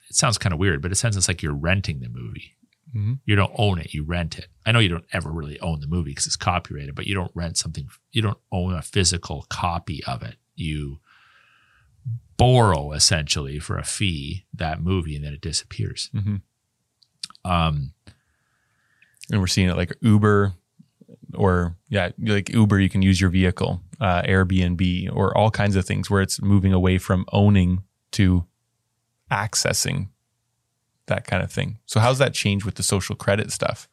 [0.09, 2.56] it sounds kind of weird, but in a sense, it's like you're renting the movie.
[2.97, 3.15] Mm-hmm.
[3.27, 4.49] You don't own it, you rent it.
[4.65, 7.31] I know you don't ever really own the movie because it's copyrighted, but you don't
[7.35, 10.37] rent something, you don't own a physical copy of it.
[10.55, 11.01] You
[12.37, 16.11] borrow essentially for a fee that movie and then it disappears.
[16.15, 16.37] Mm-hmm.
[17.51, 17.93] Um,
[19.31, 20.55] and we're seeing it like Uber
[21.35, 25.85] or yeah, like Uber, you can use your vehicle, uh, Airbnb, or all kinds of
[25.85, 27.83] things where it's moving away from owning
[28.13, 28.47] to
[29.31, 30.09] accessing
[31.07, 31.79] that kind of thing.
[31.87, 33.88] So how's that change with the social credit stuff?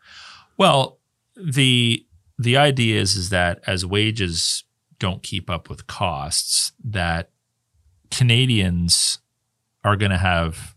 [0.57, 0.99] Well,
[1.35, 2.05] the
[2.37, 4.63] the idea is is that as wages
[4.99, 7.29] don't keep up with costs, that
[8.11, 9.19] Canadians
[9.83, 10.75] are going to have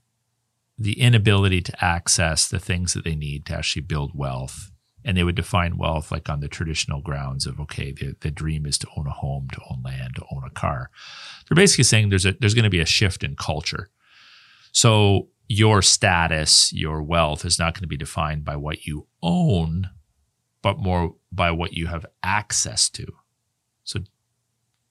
[0.79, 4.71] the inability to access the things that they need to actually build wealth.
[5.05, 8.67] And they would define wealth like on the traditional grounds of okay, the, the dream
[8.67, 10.91] is to own a home, to own land, to own a car.
[11.49, 13.89] They're basically saying there's a there's going to be a shift in culture
[14.77, 19.91] so your status, your wealth is not going to be defined by what you own,
[20.63, 23.07] but more by what you have access to.
[23.85, 24.01] So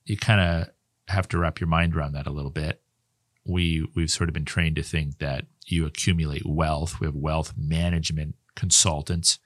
[0.06, 0.70] you kind of
[1.08, 2.82] have to wrap your mind around that a little bit.
[3.46, 7.00] We we've sort of been trained to think that you accumulate wealth.
[7.00, 9.40] We have wealth management consultants.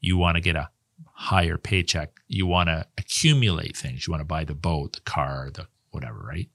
[0.00, 0.70] You want to get a
[1.14, 2.20] higher paycheck.
[2.28, 4.06] You want to accumulate things.
[4.06, 6.48] You want to buy the boat, the car, the whatever, right?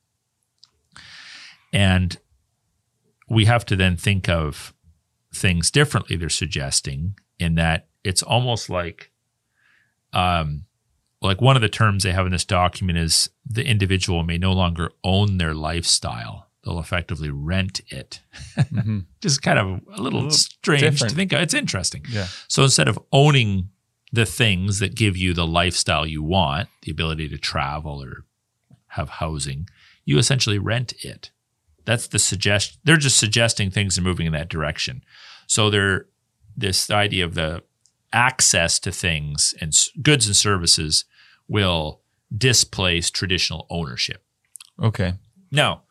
[1.74, 2.18] And
[3.34, 4.74] we have to then think of
[5.34, 9.12] things differently they're suggesting in that it's almost like
[10.14, 10.66] um
[11.22, 14.52] like one of the terms they have in this document is the individual may no
[14.52, 16.50] longer own their lifestyle.
[16.64, 18.22] They'll effectively rent it.
[18.58, 19.00] Mm-hmm.
[19.22, 21.12] just kind of a little, a little strange different.
[21.12, 21.42] to think of.
[21.42, 22.06] It's interesting.
[22.10, 22.28] Yeah.
[22.50, 23.70] So instead of owning
[24.14, 28.26] the things that give you the lifestyle you want the ability to travel or
[28.90, 29.68] have housing
[30.06, 31.32] you essentially rent it
[31.86, 32.78] that's the suggest.
[32.84, 35.04] They're just suggesting things are moving in that direction.
[35.48, 36.08] So they're
[36.56, 37.64] this idea of the
[38.12, 41.06] access to things and goods and services
[41.48, 42.02] will
[42.36, 44.24] displace traditional ownership.
[44.82, 45.14] Okay.
[45.52, 45.84] Now,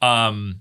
[0.00, 0.60] um,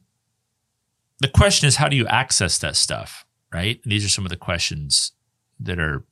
[1.20, 3.26] the question is, how do you access that stuff?
[3.54, 3.80] Right.
[3.84, 5.12] And these are some of the questions
[5.60, 6.06] that are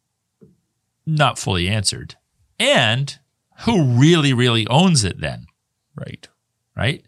[1.06, 2.16] not fully answered.
[2.60, 3.18] And
[3.62, 5.48] who really, really owns it then?
[5.96, 6.28] Right.
[6.76, 7.04] Right.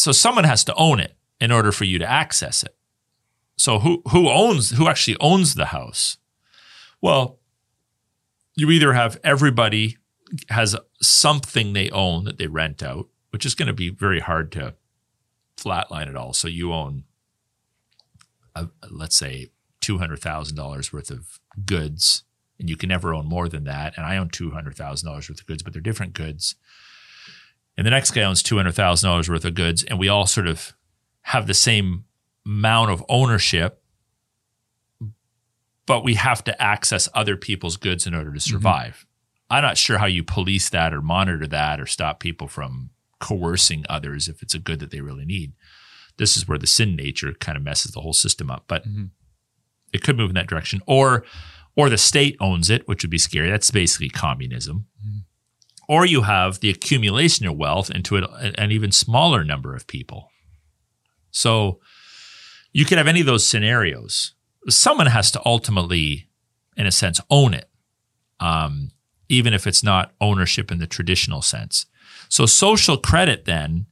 [0.00, 2.74] So someone has to own it in order for you to access it.
[3.56, 6.16] So who who owns who actually owns the house?
[7.02, 7.38] Well,
[8.56, 9.98] you either have everybody
[10.48, 14.50] has something they own that they rent out, which is going to be very hard
[14.52, 14.74] to
[15.56, 16.32] flatline it all.
[16.32, 17.04] So you own,
[18.54, 22.24] a, let's say, two hundred thousand dollars worth of goods,
[22.58, 23.98] and you can never own more than that.
[23.98, 26.54] And I own two hundred thousand dollars worth of goods, but they're different goods.
[27.76, 30.26] And the next guy owns two hundred thousand dollars worth of goods, and we all
[30.26, 30.74] sort of
[31.22, 32.04] have the same
[32.44, 33.82] amount of ownership,
[35.86, 38.92] but we have to access other people's goods in order to survive.
[38.94, 39.54] Mm-hmm.
[39.56, 43.84] I'm not sure how you police that or monitor that or stop people from coercing
[43.88, 45.52] others if it's a good that they really need.
[46.18, 48.64] This is where the sin nature kind of messes the whole system up.
[48.68, 49.06] But mm-hmm.
[49.92, 50.80] it could move in that direction.
[50.86, 51.24] Or
[51.76, 53.50] or the state owns it, which would be scary.
[53.50, 54.86] That's basically communism.
[55.04, 55.18] Mm-hmm.
[55.90, 60.30] Or you have the accumulation of wealth into an even smaller number of people.
[61.32, 61.80] So
[62.72, 64.34] you could have any of those scenarios.
[64.68, 66.28] Someone has to ultimately,
[66.76, 67.68] in a sense, own it,
[68.38, 68.92] um,
[69.28, 71.86] even if it's not ownership in the traditional sense.
[72.28, 73.86] So social credit then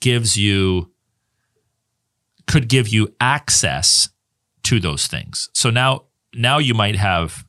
[0.00, 0.90] gives you,
[2.48, 4.08] could give you access
[4.64, 5.50] to those things.
[5.52, 7.46] So now, now you might have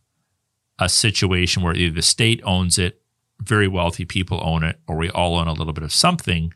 [0.77, 3.01] a situation where either the state owns it,
[3.47, 6.51] very wealthy people own it, or we all own a little bit of something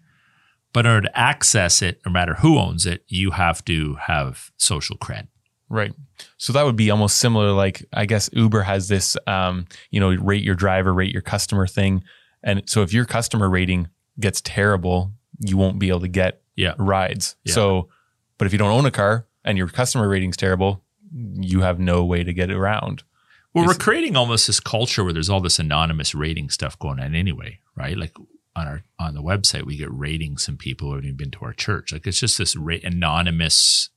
[0.73, 4.51] but in order to access it, no matter who owns it, you have to have
[4.57, 5.27] social cred.
[5.67, 5.93] Right.
[6.37, 7.51] So that would be almost similar.
[7.51, 11.67] Like I guess Uber has this, um, you know, rate your driver, rate your customer
[11.67, 12.03] thing.
[12.43, 13.87] And so if your customer rating
[14.19, 16.73] gets terrible, you won't be able to get yeah.
[16.77, 17.35] rides.
[17.43, 17.53] Yeah.
[17.53, 17.89] So,
[18.37, 22.03] but if you don't own a car and your customer rating's terrible, you have no
[22.03, 23.03] way to get around.
[23.53, 27.15] Well, we're creating almost this culture where there's all this anonymous rating stuff going on
[27.15, 27.97] anyway, right?
[27.97, 28.13] Like
[28.55, 31.45] on our on the website we get ratings from people who haven't even been to
[31.45, 33.89] our church like it's just this ra- anonymous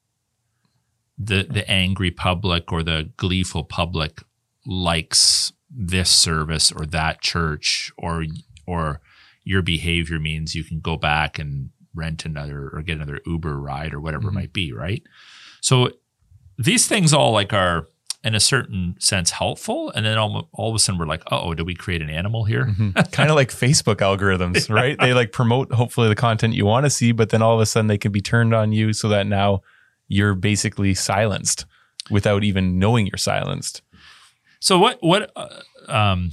[1.18, 4.22] the the angry public or the gleeful public
[4.66, 8.24] likes this service or that church or
[8.66, 9.00] or
[9.44, 13.92] your behavior means you can go back and rent another or get another uber ride
[13.92, 14.38] or whatever mm-hmm.
[14.38, 15.02] it might be right
[15.60, 15.90] so
[16.58, 17.88] these things all like are
[18.24, 19.90] in a certain sense helpful.
[19.90, 22.44] And then all, all of a sudden we're like, oh, do we create an animal
[22.44, 22.66] here?
[22.66, 22.90] Mm-hmm.
[23.12, 24.74] kind of like Facebook algorithms, yeah.
[24.74, 24.98] right?
[24.98, 27.66] They like promote hopefully the content you want to see, but then all of a
[27.66, 29.62] sudden they can be turned on you so that now
[30.06, 31.64] you're basically silenced
[32.10, 33.82] without even knowing you're silenced.
[34.60, 35.48] So what what uh,
[35.88, 36.30] um,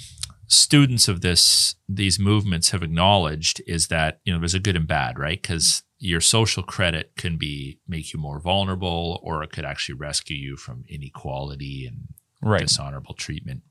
[0.48, 4.88] students of this these movements have acknowledged is that you know there's a good and
[4.88, 5.42] bad, right?
[5.42, 10.38] Because your social credit can be make you more vulnerable or it could actually rescue
[10.38, 12.08] you from inequality and
[12.42, 12.62] right.
[12.62, 13.62] dishonorable treatment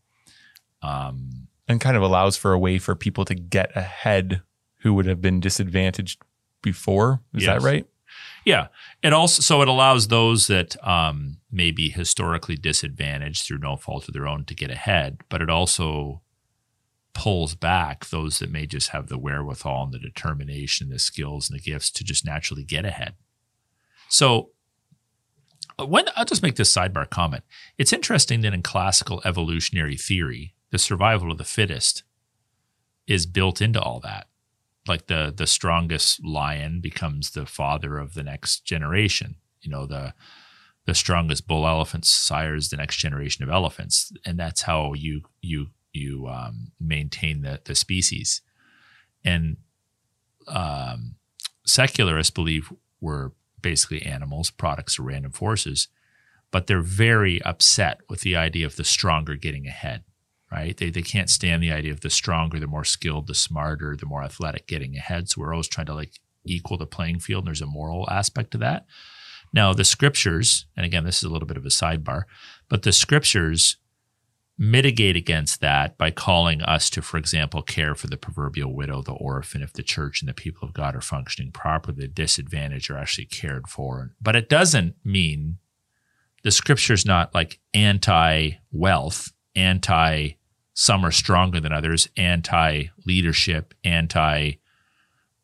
[0.83, 4.43] um, and kind of allows for a way for people to get ahead
[4.83, 6.23] who would have been disadvantaged
[6.63, 7.63] before is yes.
[7.63, 7.87] that right
[8.45, 8.69] yeah
[9.03, 14.07] it also so it allows those that um, may be historically disadvantaged through no fault
[14.07, 16.21] of their own to get ahead but it also
[17.19, 21.59] pulls back those that may just have the wherewithal and the determination, the skills and
[21.59, 23.15] the gifts to just naturally get ahead.
[24.09, 24.51] So
[25.81, 27.43] uh, when I'll just make this sidebar comment.
[27.77, 32.05] It's interesting that in classical evolutionary theory, the survival of the fittest
[33.09, 34.29] is built into all that.
[34.87, 39.37] Like the the strongest lion becomes the father of the next generation.
[39.61, 40.15] You know, the
[40.87, 44.13] the strongest bull elephant sires the next generation of elephants.
[44.25, 48.43] And that's how you you you um, maintain the, the species.
[49.25, 49.57] And
[50.47, 51.17] um,
[51.65, 55.89] secularists believe we're basically animals, products of random forces,
[56.51, 60.05] but they're very upset with the idea of the stronger getting ahead,
[60.51, 60.77] right?
[60.77, 64.07] They, they can't stand the idea of the stronger, the more skilled, the smarter, the
[64.07, 65.29] more athletic getting ahead.
[65.29, 66.13] So we're always trying to like
[66.45, 67.43] equal the playing field.
[67.43, 68.87] And there's a moral aspect to that.
[69.53, 72.25] Now, the scriptures, and again, this is a little bit of a sidebar,
[72.69, 73.77] but the scriptures
[74.59, 79.13] mitigate against that by calling us to, for example, care for the proverbial widow, the
[79.13, 79.63] orphan.
[79.63, 83.27] If the church and the people of God are functioning properly, the disadvantaged are actually
[83.27, 84.11] cared for.
[84.21, 85.59] But it doesn't mean
[86.43, 90.31] the scripture is not like anti wealth, anti
[90.75, 94.55] some are stronger than others, anti leadership, anti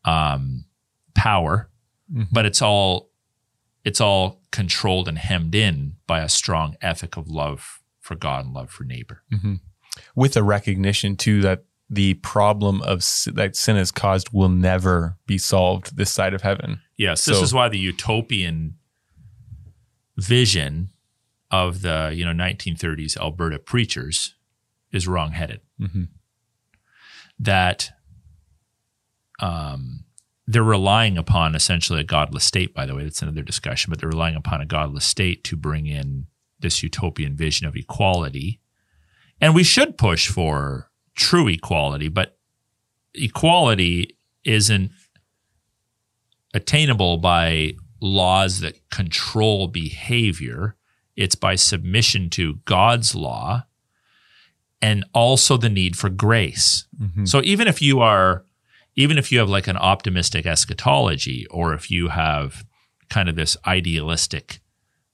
[0.05, 0.65] um,
[1.15, 1.71] power,
[2.13, 2.25] mm-hmm.
[2.33, 3.11] but it's all
[3.85, 8.55] it's all controlled and hemmed in by a strong ethic of love for God and
[8.55, 9.23] love for neighbor.
[9.33, 9.55] Mm-hmm.
[10.15, 12.99] With a recognition too that the problem of
[13.33, 16.81] that sin has caused will never be solved this side of heaven.
[16.97, 18.77] Yes, so, this is why the utopian
[20.17, 20.91] vision
[21.51, 24.35] of the you know 1930s Alberta preachers
[24.93, 25.61] is wrongheaded.
[25.81, 26.05] Mm-hmm.
[27.39, 27.91] That
[29.41, 30.05] um,
[30.47, 32.75] they're relying upon essentially a godless state.
[32.75, 33.91] By the way, that's another discussion.
[33.91, 36.27] But they're relying upon a godless state to bring in
[36.61, 38.61] this utopian vision of equality.
[39.41, 42.39] And we should push for true equality, but
[43.15, 44.91] equality isn't
[46.53, 50.77] attainable by laws that control behavior.
[51.17, 53.67] It's by submission to God's law
[54.83, 56.87] and also the need for grace.
[57.01, 57.27] Mhm.
[57.27, 58.45] So even if you are,
[58.97, 62.65] even if you have like an optimistic eschatology, or if you have
[63.09, 64.61] kind of this idealistic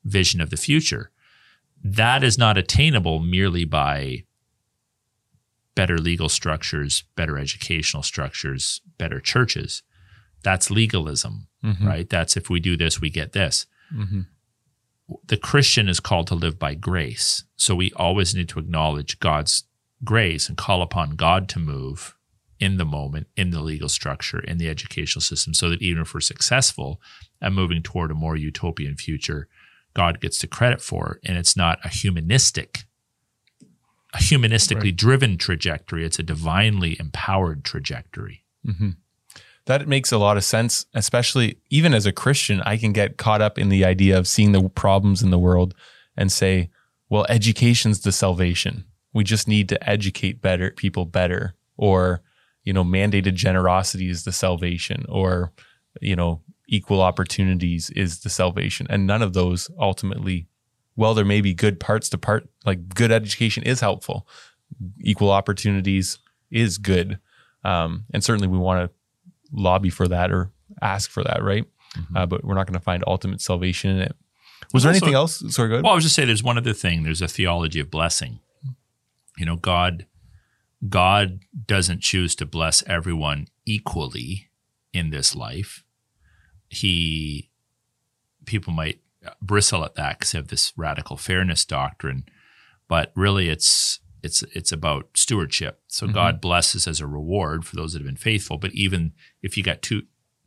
[0.04, 1.10] vision of the future,
[1.82, 4.24] that is not attainable merely by
[5.74, 9.82] better legal structures, better educational structures, better churches.
[10.42, 11.84] That's legalism, Mhm.
[11.86, 12.08] right?
[12.08, 13.66] That's if we do this, we get this.
[13.94, 14.26] Mhm.
[15.26, 17.44] The Christian is called to live by grace.
[17.56, 19.64] So we always need to acknowledge God's
[20.04, 22.14] grace and call upon God to move
[22.58, 26.12] in the moment, in the legal structure, in the educational system, so that even if
[26.14, 27.00] we're successful
[27.40, 29.48] at moving toward a more utopian future,
[29.94, 31.18] God gets the credit for.
[31.24, 32.84] And it's not a humanistic,
[34.14, 34.96] a humanistically Right.
[34.96, 36.04] driven trajectory.
[36.04, 38.44] It's a divinely empowered trajectory.
[38.66, 38.96] Mhm.
[39.66, 42.60] That makes a lot of sense, especially even as a Christian.
[42.62, 45.74] I can get caught up in the idea of seeing the problems in the world
[46.16, 46.70] and say,
[47.08, 48.84] well, education's the salvation.
[49.12, 52.22] We just need to educate better people better, or,
[52.64, 55.52] you know, mandated generosity is the salvation, or,
[56.00, 58.86] you know, equal opportunities is the salvation.
[58.88, 60.46] And none of those ultimately,
[60.96, 64.26] well, there may be good parts to part, like good education is helpful.
[65.00, 66.18] Equal opportunities
[66.50, 67.18] is good.
[67.64, 68.96] Um, and certainly we want to
[69.52, 70.50] lobby for that or
[70.80, 71.64] ask for that, right?
[72.14, 74.16] Uh, but we're not going to find ultimate salvation in it.
[74.72, 75.42] Was there Also- anything else?
[75.52, 75.84] Sorry, go ahead.
[75.84, 77.02] Well, I was just say there's one other thing.
[77.02, 78.38] There's a theology of blessing.
[79.36, 80.06] You know, God
[80.88, 84.50] God doesn't choose to bless everyone equally
[84.94, 85.84] in this life.
[86.70, 87.50] He
[88.46, 89.00] people might
[89.42, 92.24] bristle at that because they have this radical fairness doctrine,
[92.88, 95.80] but really it's it's it's about stewardship.
[95.88, 98.58] So God blesses as a reward for those that have been faithful.
[98.58, 99.12] But even
[99.42, 100.02] if you got two,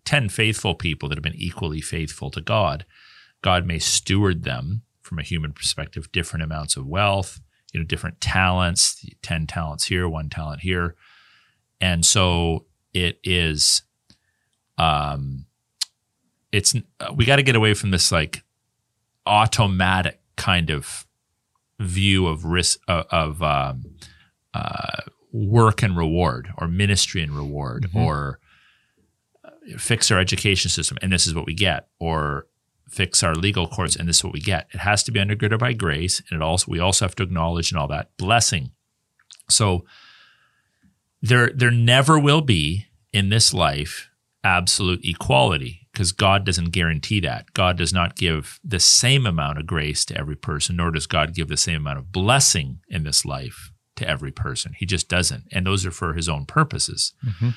[0.06, 2.86] 10 faithful people that have been equally faithful to God,
[3.42, 7.42] God may steward them from a human perspective, different amounts of wealth,
[7.74, 10.96] you know, different talents, 10 talents here, one talent here.
[11.82, 13.84] And so it is,
[14.78, 15.46] um,
[16.54, 16.76] it's,
[17.16, 18.44] we got to get away from this like
[19.26, 21.06] automatic kind of
[21.80, 23.84] view of risk of, of um,
[24.54, 25.02] uh,
[25.32, 28.40] work and reward or ministry and reward or
[29.44, 32.46] uh, fix our education system and this is what we get or
[32.88, 34.68] fix our legal courts and this is what we get.
[34.74, 37.72] It has to be undergirded by grace and it also we also have to acknowledge
[37.72, 38.16] and all that.
[38.18, 38.72] Blessing.
[39.50, 39.86] So
[41.22, 44.10] there there never will be in this life
[44.44, 47.54] absolute equality because God doesn't guarantee that.
[47.54, 51.36] God does not give the same amount of grace to every person, nor does God
[51.36, 54.74] give the same amount of blessing in this life to every person.
[54.76, 55.44] He just doesn't.
[55.52, 57.14] And those are for his own purposes.
[57.24, 57.56] Mhm.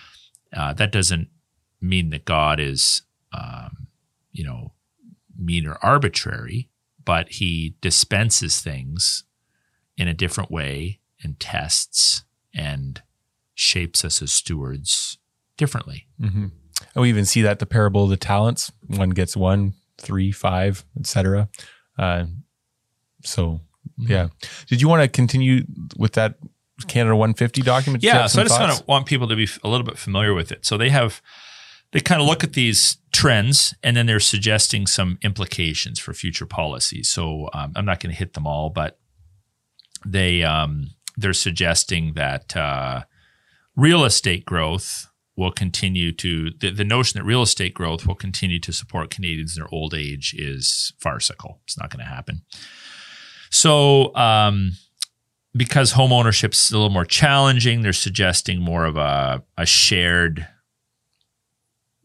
[0.52, 1.28] Uh, that doesn't
[1.80, 3.88] mean that God is, um,
[4.32, 4.74] you know,
[5.34, 6.68] mean or arbitrary,
[7.04, 9.24] but he dispenses things
[9.96, 13.02] in a different way and tests and
[13.54, 15.16] shapes us as stewards
[15.56, 16.06] differently.
[16.18, 16.48] hmm
[16.94, 18.72] And we even see that the parable of the talents.
[18.86, 21.48] One gets one, three, five, etc.
[21.98, 22.26] Uh,
[23.22, 23.60] so
[24.00, 24.10] Mm-hmm.
[24.12, 24.28] yeah.
[24.66, 25.62] Did you want to continue
[25.96, 26.34] with that
[26.86, 28.02] Canada 150 document?
[28.04, 30.52] Yeah, so I just kind of want people to be a little bit familiar with
[30.52, 30.66] it.
[30.66, 31.22] So they have,
[31.92, 36.46] they kind of look at these trends and then they're suggesting some implications for future
[36.46, 37.08] policies.
[37.08, 38.98] So um, I'm not going to hit them all, but
[40.04, 43.04] they um, they're suggesting that uh,
[43.76, 45.06] real estate growth
[45.36, 49.56] will continue to the, the notion that real estate growth will continue to support Canadians
[49.56, 51.60] in their old age is farcical.
[51.64, 52.42] It's not going to happen.
[53.50, 54.72] So um,
[55.54, 60.46] because home ownership is a little more challenging, they're suggesting more of a, a shared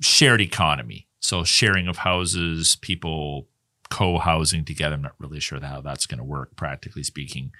[0.01, 1.07] shared economy.
[1.19, 3.47] So sharing of houses, people
[3.91, 4.95] co-housing together.
[4.95, 7.51] I'm not really sure how that's going to work, practically speaking.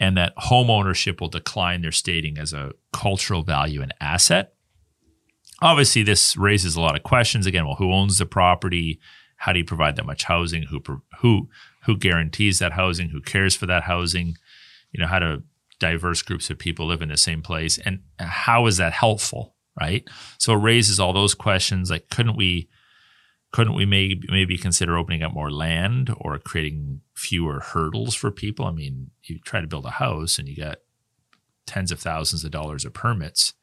[0.00, 4.54] And that home ownership will decline, they're stating, as a cultural value and asset.
[5.60, 7.46] Obviously, this raises a lot of questions.
[7.46, 9.00] Again, well, who owns the property?
[9.36, 10.64] How do you provide that much housing?
[10.64, 10.82] Who
[11.20, 11.48] who
[11.84, 13.08] who guarantees that housing?
[13.08, 14.36] Who cares for that housing?
[14.92, 15.42] You know, how do
[15.78, 17.78] diverse groups of people live in the same place?
[17.78, 19.54] And how is that helpful?
[19.80, 20.08] Right.
[20.38, 21.90] So it raises all those questions.
[21.90, 22.68] Like, couldn't we
[23.52, 28.66] couldn't we maybe maybe consider opening up more land or creating fewer hurdles for people?
[28.66, 30.78] I mean, you try to build a house and you got
[31.66, 33.54] tens of thousands of dollars of permits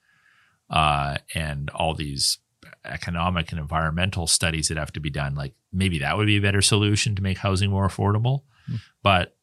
[0.70, 2.40] uh, and all these
[2.84, 5.36] economic and environmental studies that have to be done.
[5.36, 8.44] Like maybe that would be a better solution to make housing more affordable.
[9.04, 9.36] But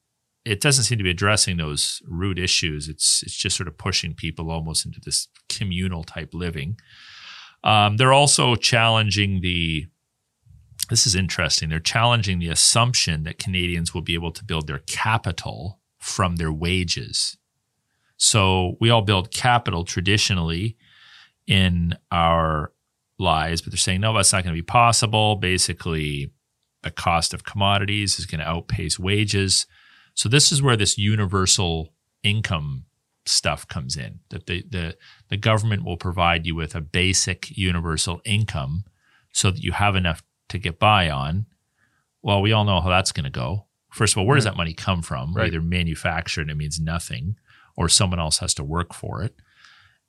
[0.44, 2.88] it doesn't seem to be addressing those root issues.
[2.88, 6.78] It's it's just sort of pushing people almost into this communal type living.
[7.64, 9.86] Um, they're also challenging the.
[10.90, 11.68] This is interesting.
[11.68, 16.52] They're challenging the assumption that Canadians will be able to build their capital from their
[16.52, 17.36] wages.
[18.16, 20.76] So we all build capital traditionally
[21.46, 22.72] in our
[23.18, 25.36] lives, but they're saying no, that's not going to be possible.
[25.36, 26.32] Basically,
[26.82, 29.66] the cost of commodities is going to outpace wages.
[30.14, 32.84] So this is where this universal income
[33.24, 34.20] stuff comes in.
[34.30, 34.96] That the the
[35.28, 38.84] the government will provide you with a basic universal income
[39.32, 41.46] so that you have enough to get by on.
[42.22, 43.66] Well, we all know how that's going to go.
[43.90, 45.34] First of all, where does that money come from?
[45.34, 45.48] Right.
[45.48, 47.36] Either manufactured, it means nothing,
[47.76, 49.34] or someone else has to work for it.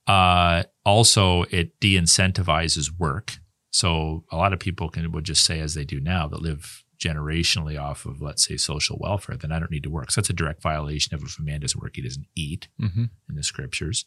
[0.07, 3.37] Uh, also, it de-incentivizes work.
[3.71, 6.83] So a lot of people can would just say, as they do now, that live
[6.99, 10.11] generationally off of, let's say, social welfare, then I don't need to work.
[10.11, 13.05] So that's a direct violation of if a man doesn't work, he doesn't eat Mm-hmm.
[13.29, 14.05] in the scriptures.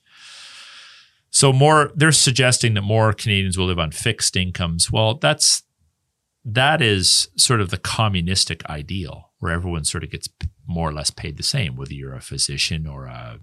[1.31, 4.91] So more they're suggesting that more Canadians will live on fixed incomes.
[4.91, 5.63] Well, that's
[6.45, 10.29] that is sort of the communistic ideal where everyone sort of gets
[10.67, 13.41] more or less paid the same whether you're a physician or a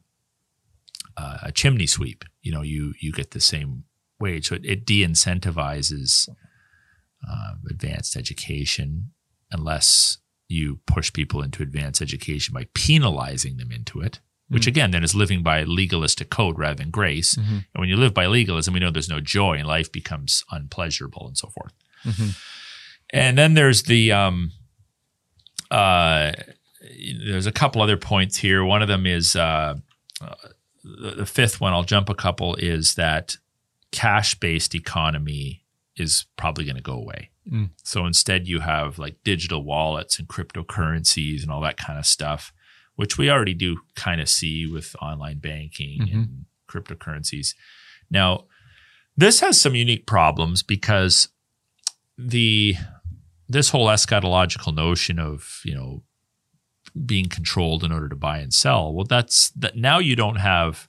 [1.17, 2.23] a, a chimney sweep.
[2.41, 3.85] You know, you you get the same
[4.19, 4.47] wage.
[4.47, 6.29] So it, it de-incentivizes
[7.27, 9.11] uh, advanced education
[9.51, 15.03] unless you push people into advanced education by penalizing them into it, which again then
[15.03, 17.35] is living by legalistic code rather than grace.
[17.35, 17.53] Mm-hmm.
[17.53, 21.27] And when you live by legalism, we know there's no joy and life becomes unpleasurable
[21.27, 21.73] and so forth.
[22.05, 22.29] Mm-hmm.
[23.11, 24.51] And then there's the um,
[25.71, 26.33] uh,
[27.25, 28.63] there's a couple other points here.
[28.63, 29.75] One of them is uh,
[30.21, 30.35] uh,
[30.83, 31.73] the, fifth one.
[31.73, 32.55] I'll jump a couple.
[32.55, 33.37] Is that
[33.91, 35.63] cash based economy
[35.95, 37.29] is probably going to go away.
[37.49, 37.69] Mm.
[37.83, 42.51] So instead, you have like digital wallets and cryptocurrencies and all that kind of stuff,
[42.95, 46.13] which we already do kind of see with online banking Mhm.
[46.13, 47.53] and cryptocurrencies.
[48.09, 48.45] Now,
[49.15, 51.27] this has some unique problems because
[52.17, 52.75] the
[53.47, 56.03] this whole eschatological notion of you know
[57.05, 60.87] being controlled in order to buy and sell well that's that now you don't have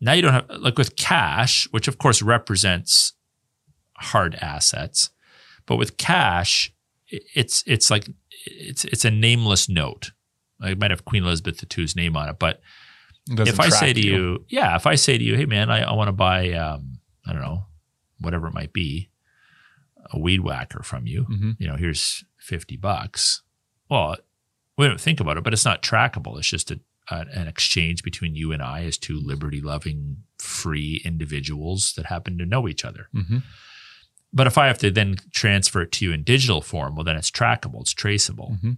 [0.00, 3.12] now you don't have like with cash which of course represents
[3.98, 5.10] hard assets
[5.66, 6.72] but with cash
[7.08, 8.08] it's it's like
[8.46, 10.12] it's it's a nameless note
[10.60, 12.60] i might have queen elizabeth ii's name on it but
[13.50, 15.92] if I say to you, yeah, if I say to you, hey man, I, I
[15.92, 17.66] want to buy, um, I don't know,
[18.20, 19.10] whatever it might be,
[20.10, 21.56] a weed whacker from you, Mhm.
[21.58, 23.42] you know, here's 50 bucks.
[23.90, 24.16] Well,
[24.78, 26.38] we don't think about it, but it's not trackable.
[26.38, 31.02] It's just a, a, an exchange between you and I as two liberty loving, free
[31.04, 33.08] individuals that happen to know each other.
[33.14, 33.42] Mhm.
[34.32, 37.16] But if I have to then transfer it to you in digital form, well, then
[37.16, 38.58] it's trackable, it's traceable.
[38.62, 38.76] Mhm.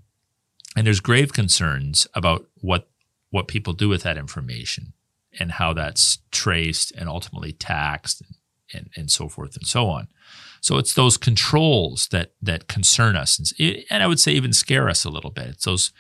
[0.76, 2.88] And there's grave concerns about what
[3.30, 4.92] what people do with that information
[5.38, 8.34] and how that's traced and ultimately taxed and,
[8.74, 10.08] and, and so forth and so on.
[10.60, 14.52] So it's those controls that that concern us and, eh, and I would say even
[14.52, 15.46] scare us a little bit.
[15.48, 15.92] It's those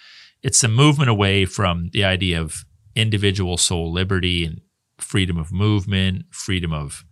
[0.42, 4.60] it's a movement away from the idea of individual soul liberty and
[4.98, 7.04] freedom of movement, freedom of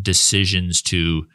[0.00, 1.26] decisions to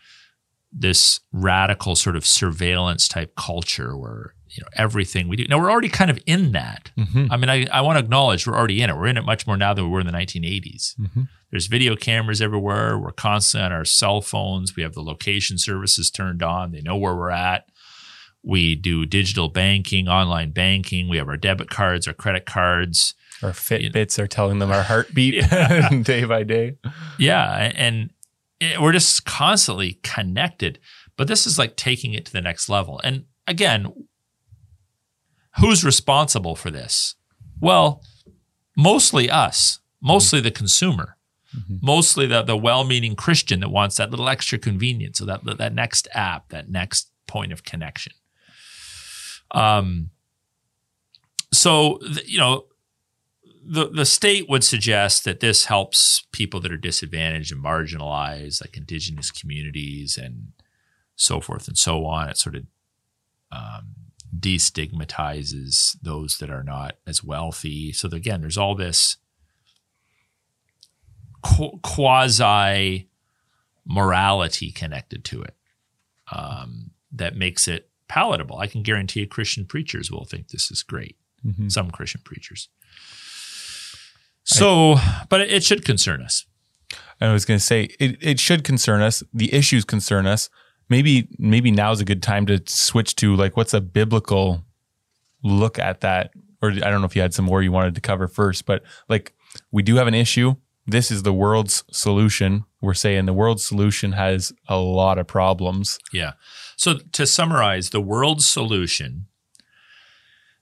[0.71, 5.45] this radical sort of surveillance type culture where you know everything we do.
[5.47, 6.91] Now we're already kind of in that.
[6.97, 7.27] Mhm.
[7.31, 8.95] i mean i, I want to acknowledge we're already in it.
[8.95, 11.27] We're in it much more now than we were in the 1980s Mhm.
[11.51, 12.97] there's video cameras everywhere.
[12.97, 14.75] We're constantly on our cell phones.
[14.75, 16.71] We have the location services turned on.
[16.71, 17.65] They know where we're at.
[18.43, 21.09] We do digital banking online banking.
[21.09, 23.13] We have our debit cards our credit cards.
[23.43, 25.43] Our Fitbits are telling them our heartbeat
[26.03, 26.75] day by day.
[27.17, 28.09] Yeah, and
[28.59, 30.79] it, we're just constantly connected.
[31.17, 32.99] But this is like taking it to the next level.
[33.03, 33.87] And again,
[35.57, 37.15] who's responsible for this?
[37.59, 38.01] Well,
[38.77, 41.17] mostly us, mostly the consumer,
[41.57, 41.79] Mhm.
[41.81, 46.07] mostly the the well-meaning Christian that wants that little extra convenience, so that that next
[46.13, 48.13] app, that next point of connection.
[49.51, 50.11] Um.
[51.51, 52.65] So you know,
[53.65, 58.77] the the state would suggest that this helps people that are disadvantaged and marginalized, like
[58.77, 60.53] indigenous communities and
[61.15, 62.29] so forth and so on.
[62.29, 62.65] It sort of
[63.51, 63.95] um,
[64.37, 67.91] destigmatizes those that are not as wealthy.
[67.91, 69.17] So again, there's all this
[71.43, 73.09] qu- quasi
[73.85, 75.55] morality connected to it
[76.31, 78.57] um, that makes it palatable.
[78.57, 81.71] I can guarantee you, Christian preachers will think this is great Mhm.
[81.71, 82.67] some Christian preachers.
[84.57, 84.95] So,
[85.29, 86.45] but it should concern us.
[87.21, 89.21] I was going to say it, it should concern us.
[89.33, 90.49] The issues concern us.
[90.89, 94.63] Maybe maybe now is a good time to switch to like what's a biblical
[95.43, 96.31] look at that
[96.61, 98.83] or I don't know if you had some more you wanted to cover first, but
[99.07, 99.33] like
[99.71, 100.55] we do have an issue.
[100.87, 102.65] This is the world's solution.
[102.81, 105.99] We're saying the world's solution has a lot of problems.
[106.11, 106.33] Yeah.
[106.75, 109.27] So to summarize, the world's solution,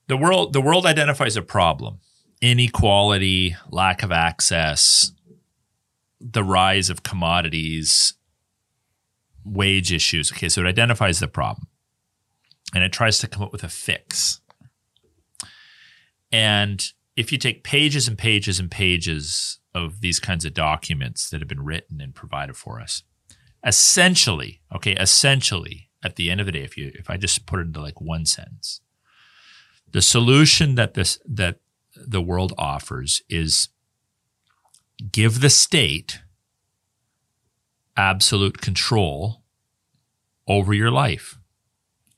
[0.08, 2.00] the world the world identifies a problem.
[2.42, 5.12] Inequality, lack of access,
[6.20, 8.14] the rise of commodities,
[9.44, 10.32] wage issues.
[10.32, 11.68] Okay, so it identifies the problem
[12.74, 14.42] and it tries to come up with a fix.
[16.32, 16.84] And
[17.16, 21.48] if you take pages and pages and pages of these kinds of documents that have
[21.48, 23.04] been written and provided for us,
[23.66, 27.60] essentially, okay, essentially, at the end of the day, if you if I just put
[27.60, 28.82] it into like one sentence,
[29.92, 31.60] the solution that this that
[32.06, 33.70] the world offers is
[35.12, 36.20] give the state
[37.96, 39.44] absolute control
[40.48, 41.38] over your life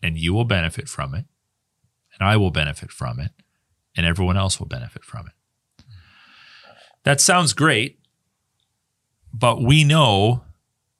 [0.03, 1.25] and you will benefit from it
[2.13, 3.31] and I will benefit from it
[3.95, 5.85] and everyone else will benefit from it.
[7.03, 7.99] That sounds great,
[9.33, 10.43] but we know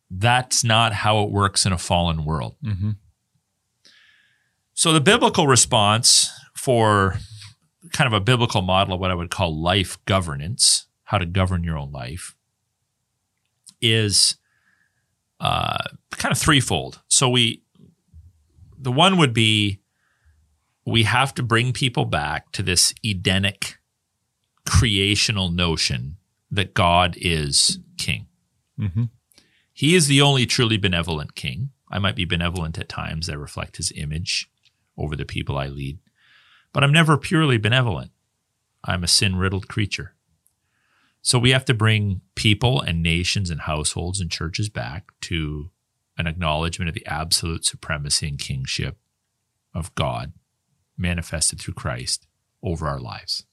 [0.10, 2.56] that's not how it works in a fallen world.
[2.64, 2.92] Mm-hmm.
[4.74, 7.20] So the biblical response for
[7.92, 11.64] kind of a biblical model of what I would call life governance, how to govern
[11.64, 12.36] your own life,
[13.82, 14.36] is
[15.40, 15.78] uh,
[16.12, 17.02] kind of threefold.
[17.08, 17.64] So we,
[18.78, 19.80] the one would be,
[20.86, 23.78] we have to bring people back to this Edenic
[24.66, 26.18] creational notion
[26.52, 28.28] that God is king.
[28.80, 29.06] Mm-hmm.
[29.74, 31.70] He is the only truly benevolent king.
[31.92, 34.50] I might be benevolent at times I reflect his image
[34.98, 36.00] over the people I lead,
[36.74, 38.12] but I'm never purely benevolent.
[38.84, 40.16] I'm a sin riddled creature.
[41.22, 45.70] So we have to bring people and nations and households and churches back to
[46.18, 48.98] an acknowledgement of the absolute supremacy and kingship
[49.74, 50.34] of God
[50.98, 52.28] manifested through Christ
[52.64, 53.46] over our lives.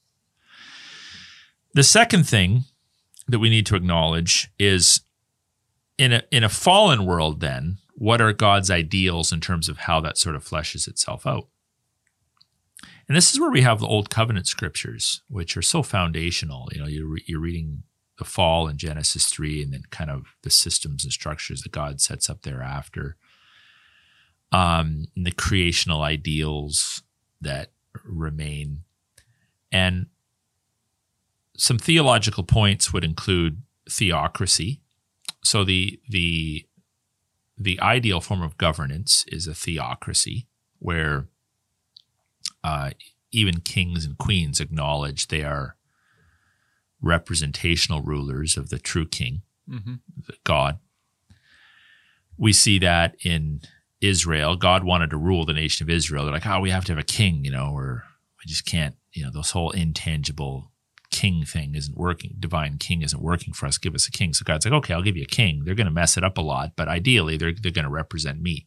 [1.74, 2.64] The second thing
[3.28, 5.00] that we need to acknowledge is
[5.98, 10.00] in a in a fallen world then what are God's ideals in terms of how
[10.00, 11.48] that sort of fleshes itself out?
[13.08, 16.68] And this is where we have the Old Covenant scriptures, which are so foundational.
[16.72, 17.84] You know, you're, re- you're reading
[18.18, 22.00] the fall in Genesis 3 and then kind of the systems and structures that God
[22.00, 23.16] sets up thereafter.
[24.50, 27.02] Um, the creational ideals
[27.40, 27.70] that
[28.04, 28.80] remain.
[29.70, 30.06] And
[31.56, 34.80] some theological points would include theocracy.
[35.42, 36.66] So the the
[37.58, 40.46] the ideal form of governance is a theocracy
[40.78, 41.28] where
[42.66, 42.90] uh,
[43.30, 45.76] even kings and queens acknowledge they are
[47.00, 49.94] representational rulers of the true king, Mm-hmm.
[50.44, 50.78] God.
[52.38, 53.62] We see that in
[54.00, 54.54] Israel.
[54.56, 56.24] God wanted to rule the nation of Israel.
[56.24, 58.04] They're like, oh, we have to have a king, you know, or
[58.38, 60.70] we just can't, you know, this whole intangible
[61.10, 62.36] king thing isn't working.
[62.38, 63.78] Divine king isn't working for us.
[63.78, 64.34] Give us a king.
[64.34, 65.64] So God's like, okay, I'll give you a king.
[65.64, 68.40] They're going to mess it up a lot, but ideally they're, they're going to represent
[68.40, 68.66] me.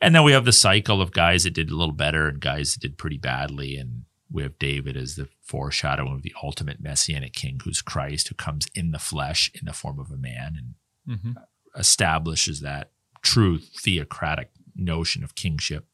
[0.00, 2.72] And then we have the cycle of guys that did a little better and guys
[2.74, 3.76] that did pretty badly.
[3.76, 8.34] And we have David as the foreshadowing of the ultimate messianic king, who's Christ, who
[8.34, 10.74] comes in the flesh in the form of a man and
[11.08, 11.32] Mm-hmm.
[11.74, 12.90] establishes that
[13.22, 15.86] true theocratic notion of kingship.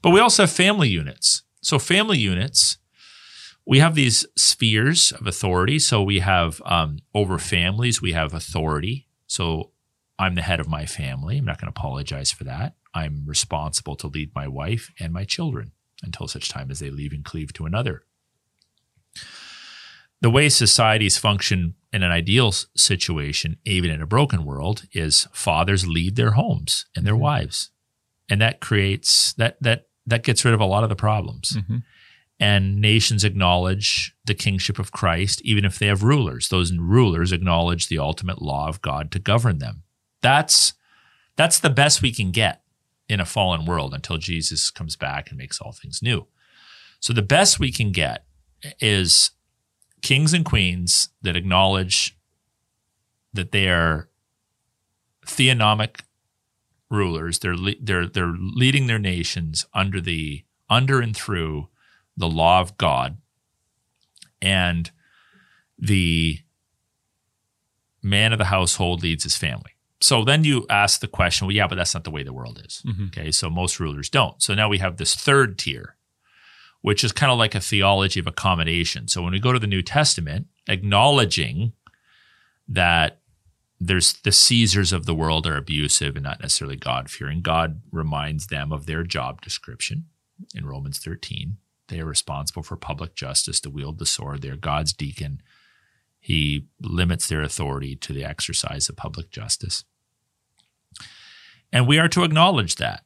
[0.00, 1.42] But we also have family units.
[1.60, 2.78] So, family units,
[3.66, 5.80] we have these spheres of authority.
[5.80, 9.08] So, we have um, over families, we have authority.
[9.26, 9.70] So,
[10.20, 11.38] I'm the head of my family.
[11.38, 12.74] I'm not going to apologize for that.
[12.94, 15.72] I'm responsible to lead my wife and my children
[16.02, 18.02] until such time as they leave and cleave to another.
[20.20, 25.86] The way societies function in an ideal situation, even in a broken world, is fathers
[25.86, 27.70] lead their homes and their wives,
[28.28, 31.56] and that creates that that that gets rid of a lot of the problems.
[31.56, 31.78] Mm-hmm.
[32.40, 36.48] And nations acknowledge the kingship of Christ, even if they have rulers.
[36.48, 39.84] Those rulers acknowledge the ultimate law of God to govern them.
[40.20, 40.72] That's
[41.36, 42.63] that's the best we can get
[43.08, 46.26] in a fallen world until Jesus comes back and makes all things new.
[47.00, 48.24] So the best we can get
[48.80, 49.30] is
[50.02, 52.16] kings and queens that acknowledge
[53.32, 54.08] that they are
[55.26, 56.00] theonomic
[56.90, 57.40] rulers.
[57.40, 61.68] They're le- they're they're leading their nations under the under and through
[62.16, 63.18] the law of God,
[64.40, 64.90] and
[65.78, 66.38] the
[68.02, 69.73] man of the household leads his family.
[70.04, 72.60] So then you ask the question, well, yeah, but that's not the way the world
[72.62, 72.82] is.
[72.86, 73.06] Mm-hmm.
[73.06, 74.40] Okay, so most rulers don't.
[74.42, 75.96] So now we have this third tier,
[76.82, 79.08] which is kind of like a theology of accommodation.
[79.08, 81.72] So when we go to the New Testament, acknowledging
[82.68, 83.20] that
[83.80, 88.48] there's the Caesars of the world are abusive and not necessarily God fearing, God reminds
[88.48, 90.04] them of their job description
[90.54, 91.56] in Romans 13.
[91.88, 94.42] They are responsible for public justice to wield the sword.
[94.42, 95.40] They're God's deacon.
[96.20, 99.84] He limits their authority to the exercise of public justice.
[101.74, 103.04] And we are to acknowledge that.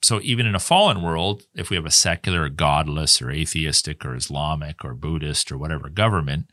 [0.00, 4.14] So even in a fallen world, if we have a secular, godless, or atheistic, or
[4.14, 6.48] Islamic, or Buddhist, or whatever government,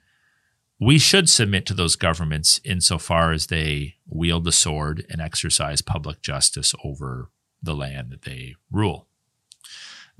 [0.79, 6.21] we should submit to those governments insofar as they wield the sword and exercise public
[6.21, 7.29] justice over
[7.61, 9.07] the land that they rule.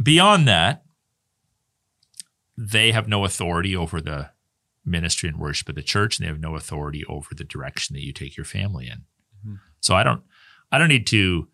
[0.01, 0.83] Beyond that,
[2.55, 4.29] they have no authority over the
[4.85, 8.05] ministry and worship of the church, and they have no authority over the direction that
[8.05, 9.05] you take your family in.
[9.43, 9.55] Mm-hmm.
[9.79, 10.21] So I don't,
[10.73, 11.47] I don't need to,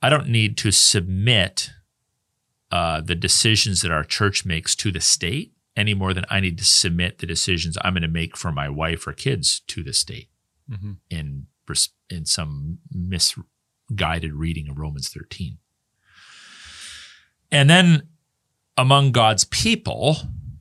[0.00, 1.70] I don't need to submit
[2.70, 6.56] uh, the decisions that our church makes to the state any more than I need
[6.56, 9.92] to submit the decisions I'm going to make for my wife or kids to the
[9.92, 10.30] state
[10.68, 10.92] mm-hmm.
[11.10, 11.46] in
[12.10, 15.58] in some misguided reading of Romans 13.
[17.50, 18.08] And then
[18.76, 20.16] among God's people,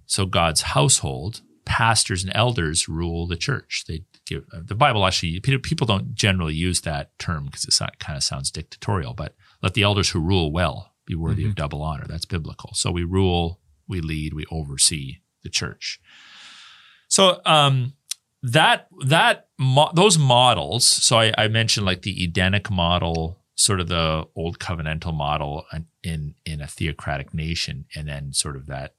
[0.06, 3.86] so God's household, pastors and elders rule the church.
[3.88, 8.24] They give the Bible actually people don't generally use that term because it kind of
[8.24, 11.50] sounds dictatorial, but let the elders who rule well be worthy mm-hmm.
[11.50, 12.06] of double honor.
[12.08, 12.72] That's biblical.
[12.74, 16.00] So we rule we lead, we oversee the church.
[17.08, 17.94] So um,
[18.42, 20.88] that that mo- those models.
[20.88, 25.66] So I, I, mentioned like the Edenic model, sort of the old covenantal model
[26.04, 28.96] in in a theocratic nation, and then sort of that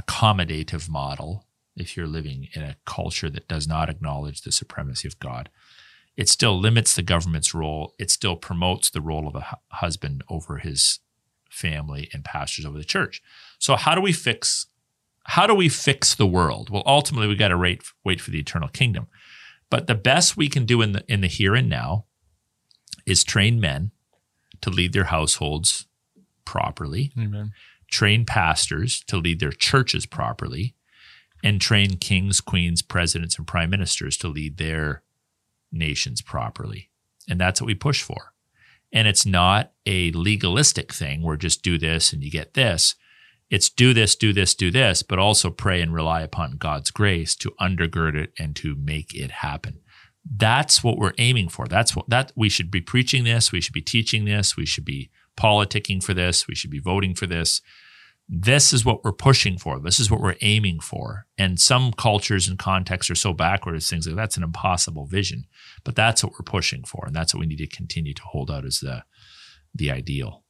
[0.00, 1.46] accommodative model.
[1.76, 5.48] If you're living in a culture that does not acknowledge the supremacy of God,
[6.16, 7.94] it still limits the government's role.
[7.98, 11.00] It still promotes the role of a husband over his
[11.50, 13.22] family and pastors over the church.
[13.58, 14.66] So how do we fix
[15.24, 16.68] how do we fix the world?
[16.68, 19.06] Well, ultimately we got to wait wait for the eternal kingdom.
[19.70, 22.06] But the best we can do in the in the here and now
[23.06, 23.92] is train men
[24.60, 25.86] to lead their households
[26.44, 27.12] properly.
[27.18, 27.52] Amen.
[27.88, 30.74] Train pastors to lead their churches properly
[31.42, 35.02] and train kings, queens, presidents and prime ministers to lead their
[35.70, 36.90] nations properly.
[37.28, 38.32] And that's what we push for.
[38.92, 42.94] And it's not a legalistic thing where just do this and you get this.
[43.50, 47.34] It's do this, do this, do this, but also pray and rely upon God's grace
[47.36, 49.80] to undergird it and to make it happen.
[50.24, 51.66] That's what we're aiming for.
[51.66, 54.84] That's what that we should be preaching this, we should be teaching this, we should
[54.84, 57.60] be politicking for this, we should be voting for this.
[58.34, 59.78] This is what we're pushing for.
[59.78, 61.26] This is what we're aiming for.
[61.36, 65.44] And some cultures and contexts are so backward backwards, things like that's an impossible vision.
[65.84, 67.04] But that's what we're pushing for.
[67.06, 69.04] And that's what we need to continue to hold out as the
[69.74, 70.44] the ideal.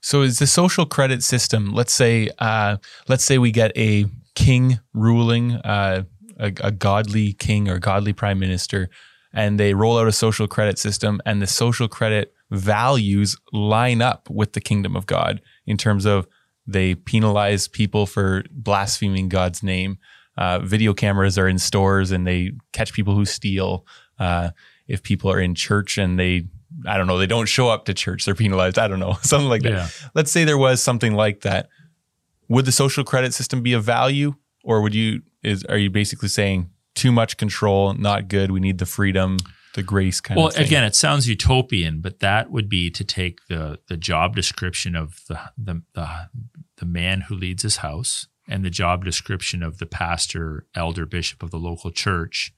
[0.00, 1.72] So is the social credit system?
[1.72, 6.02] Let's say, uh, let's say we get a king ruling, uh,
[6.38, 8.88] a, a godly king or godly prime minister,
[9.32, 14.28] and they roll out a social credit system, and the social credit values line up
[14.28, 16.26] with the kingdom of God in terms of
[16.72, 19.98] they penalize people for blaspheming God's name.
[20.36, 23.86] Uh, video cameras are in stores and they catch people who steal.
[24.18, 24.50] Uh,
[24.88, 26.46] if people are in church and they
[26.86, 28.78] I don't know, they don't show up to church, they're penalized.
[28.78, 29.72] I don't know, something like that.
[29.72, 29.88] Yeah.
[30.14, 31.68] Let's say there was something like that.
[32.48, 36.28] Would the social credit system be of value, or would you is are you basically
[36.28, 38.50] saying too much control, not good?
[38.50, 39.38] We need the freedom,
[39.74, 40.54] the grace kind well, of.
[40.54, 44.96] Well, again, it sounds utopian, but that would be to take the the job description
[44.96, 46.28] of the the the,
[46.80, 51.42] the man who leads his house and the job description of the pastor, elder, bishop
[51.42, 52.52] of the local church,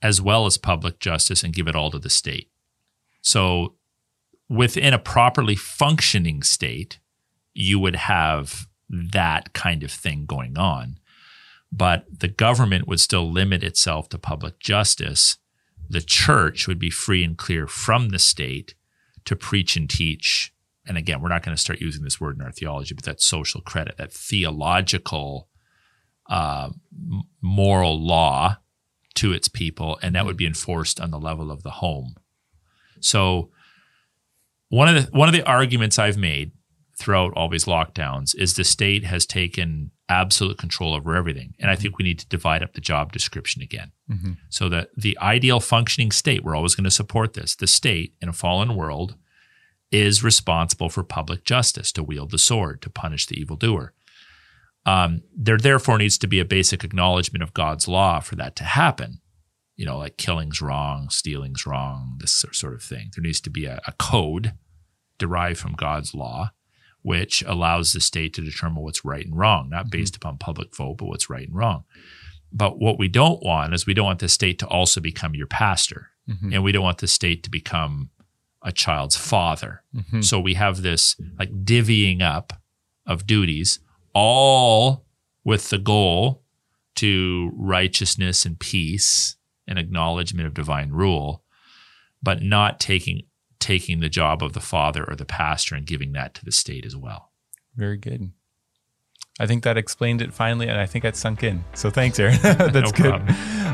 [0.00, 2.50] as well as public justice, and give it all to the state
[3.22, 3.74] so
[4.48, 6.98] within a properly functioning state,
[7.54, 10.98] you would have that kind of thing going on.
[11.72, 15.38] But the government would still limit itself to public justice.
[15.88, 18.74] The church would be free and clear from the state
[19.24, 20.52] to preach and teach.
[20.86, 23.20] And again, we're not going to start using this word in our theology, but that
[23.20, 25.48] social credit, that theological
[26.28, 26.70] uh,
[27.40, 28.58] moral law
[29.16, 32.14] to its people, and that would be enforced on the level of the home.
[33.00, 33.50] So
[34.68, 36.52] one of the one of the arguments I've made
[36.98, 41.54] throughout all these lockdowns is the state has taken absolute control over everything.
[41.58, 43.92] And I think we need to divide up the job description again.
[44.10, 44.32] Mm-hmm.
[44.50, 47.56] So that the ideal functioning state, we're always going to support this.
[47.56, 49.16] The state in a fallen world
[49.90, 53.92] is responsible for public justice, to wield the sword, to punish the evildoer.
[54.86, 58.64] Um, there therefore needs to be a basic acknowledgement of God's law for that to
[58.64, 59.20] happen
[59.80, 63.10] you know, like killing's wrong, stealing's wrong, this sort of thing.
[63.16, 64.52] There needs to be a, a code
[65.16, 66.50] derived from God's law,
[67.00, 69.98] which allows the state to determine what's right and wrong, not mm-hmm.
[69.98, 71.84] based upon public vote, but what's right and wrong.
[72.52, 75.46] But what we don't want is we don't want the state to also become your
[75.46, 76.10] pastor.
[76.28, 76.52] Mm-hmm.
[76.52, 78.10] And we don't want the state to become
[78.62, 79.82] a child's father.
[79.94, 80.20] Mm-hmm.
[80.20, 82.52] So we have this like divvying up
[83.06, 83.80] of duties
[84.14, 85.04] all
[85.44, 86.42] with the goal
[86.96, 89.36] to righteousness and peace
[89.66, 91.44] and acknowledgement of divine rule,
[92.22, 93.22] but not taking
[93.58, 96.86] taking the job of the father or the pastor and giving that to the state
[96.86, 97.30] as well.
[97.76, 98.32] Very good.
[99.40, 101.64] I think that explained it finally, and I think that sunk in.
[101.72, 102.38] So thanks, Aaron.
[102.42, 103.22] That's No good.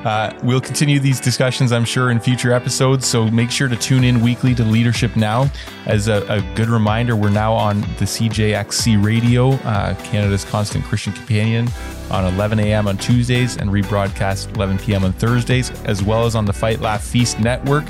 [0.07, 3.05] Uh, we'll continue these discussions, I'm sure, in future episodes.
[3.05, 5.51] So make sure to tune in weekly to Leadership Now.
[5.87, 11.13] As a, a good reminder, we're now on the CJXC Radio, uh, Canada's constant Christian
[11.13, 11.67] companion,
[12.13, 12.87] on 11 a.m.
[12.87, 15.03] on Tuesdays and rebroadcast 11 p.m.
[15.03, 17.85] on Thursdays, as well as on the Fight Laugh Feast Network.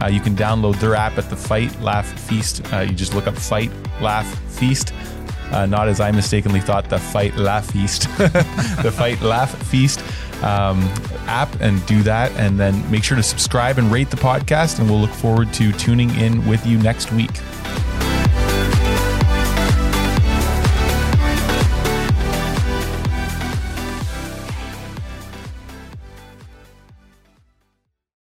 [0.00, 2.62] Uh, you can download their app at the Fight Laugh Feast.
[2.72, 3.70] Uh, you just look up Fight
[4.00, 4.94] Laugh Feast.
[5.52, 10.00] Uh, not as I mistakenly thought, the Fight Laugh Feast, the Fight Laugh Feast
[10.42, 10.80] um,
[11.26, 12.30] app, and do that.
[12.32, 14.78] And then make sure to subscribe and rate the podcast.
[14.78, 17.30] And we'll look forward to tuning in with you next week.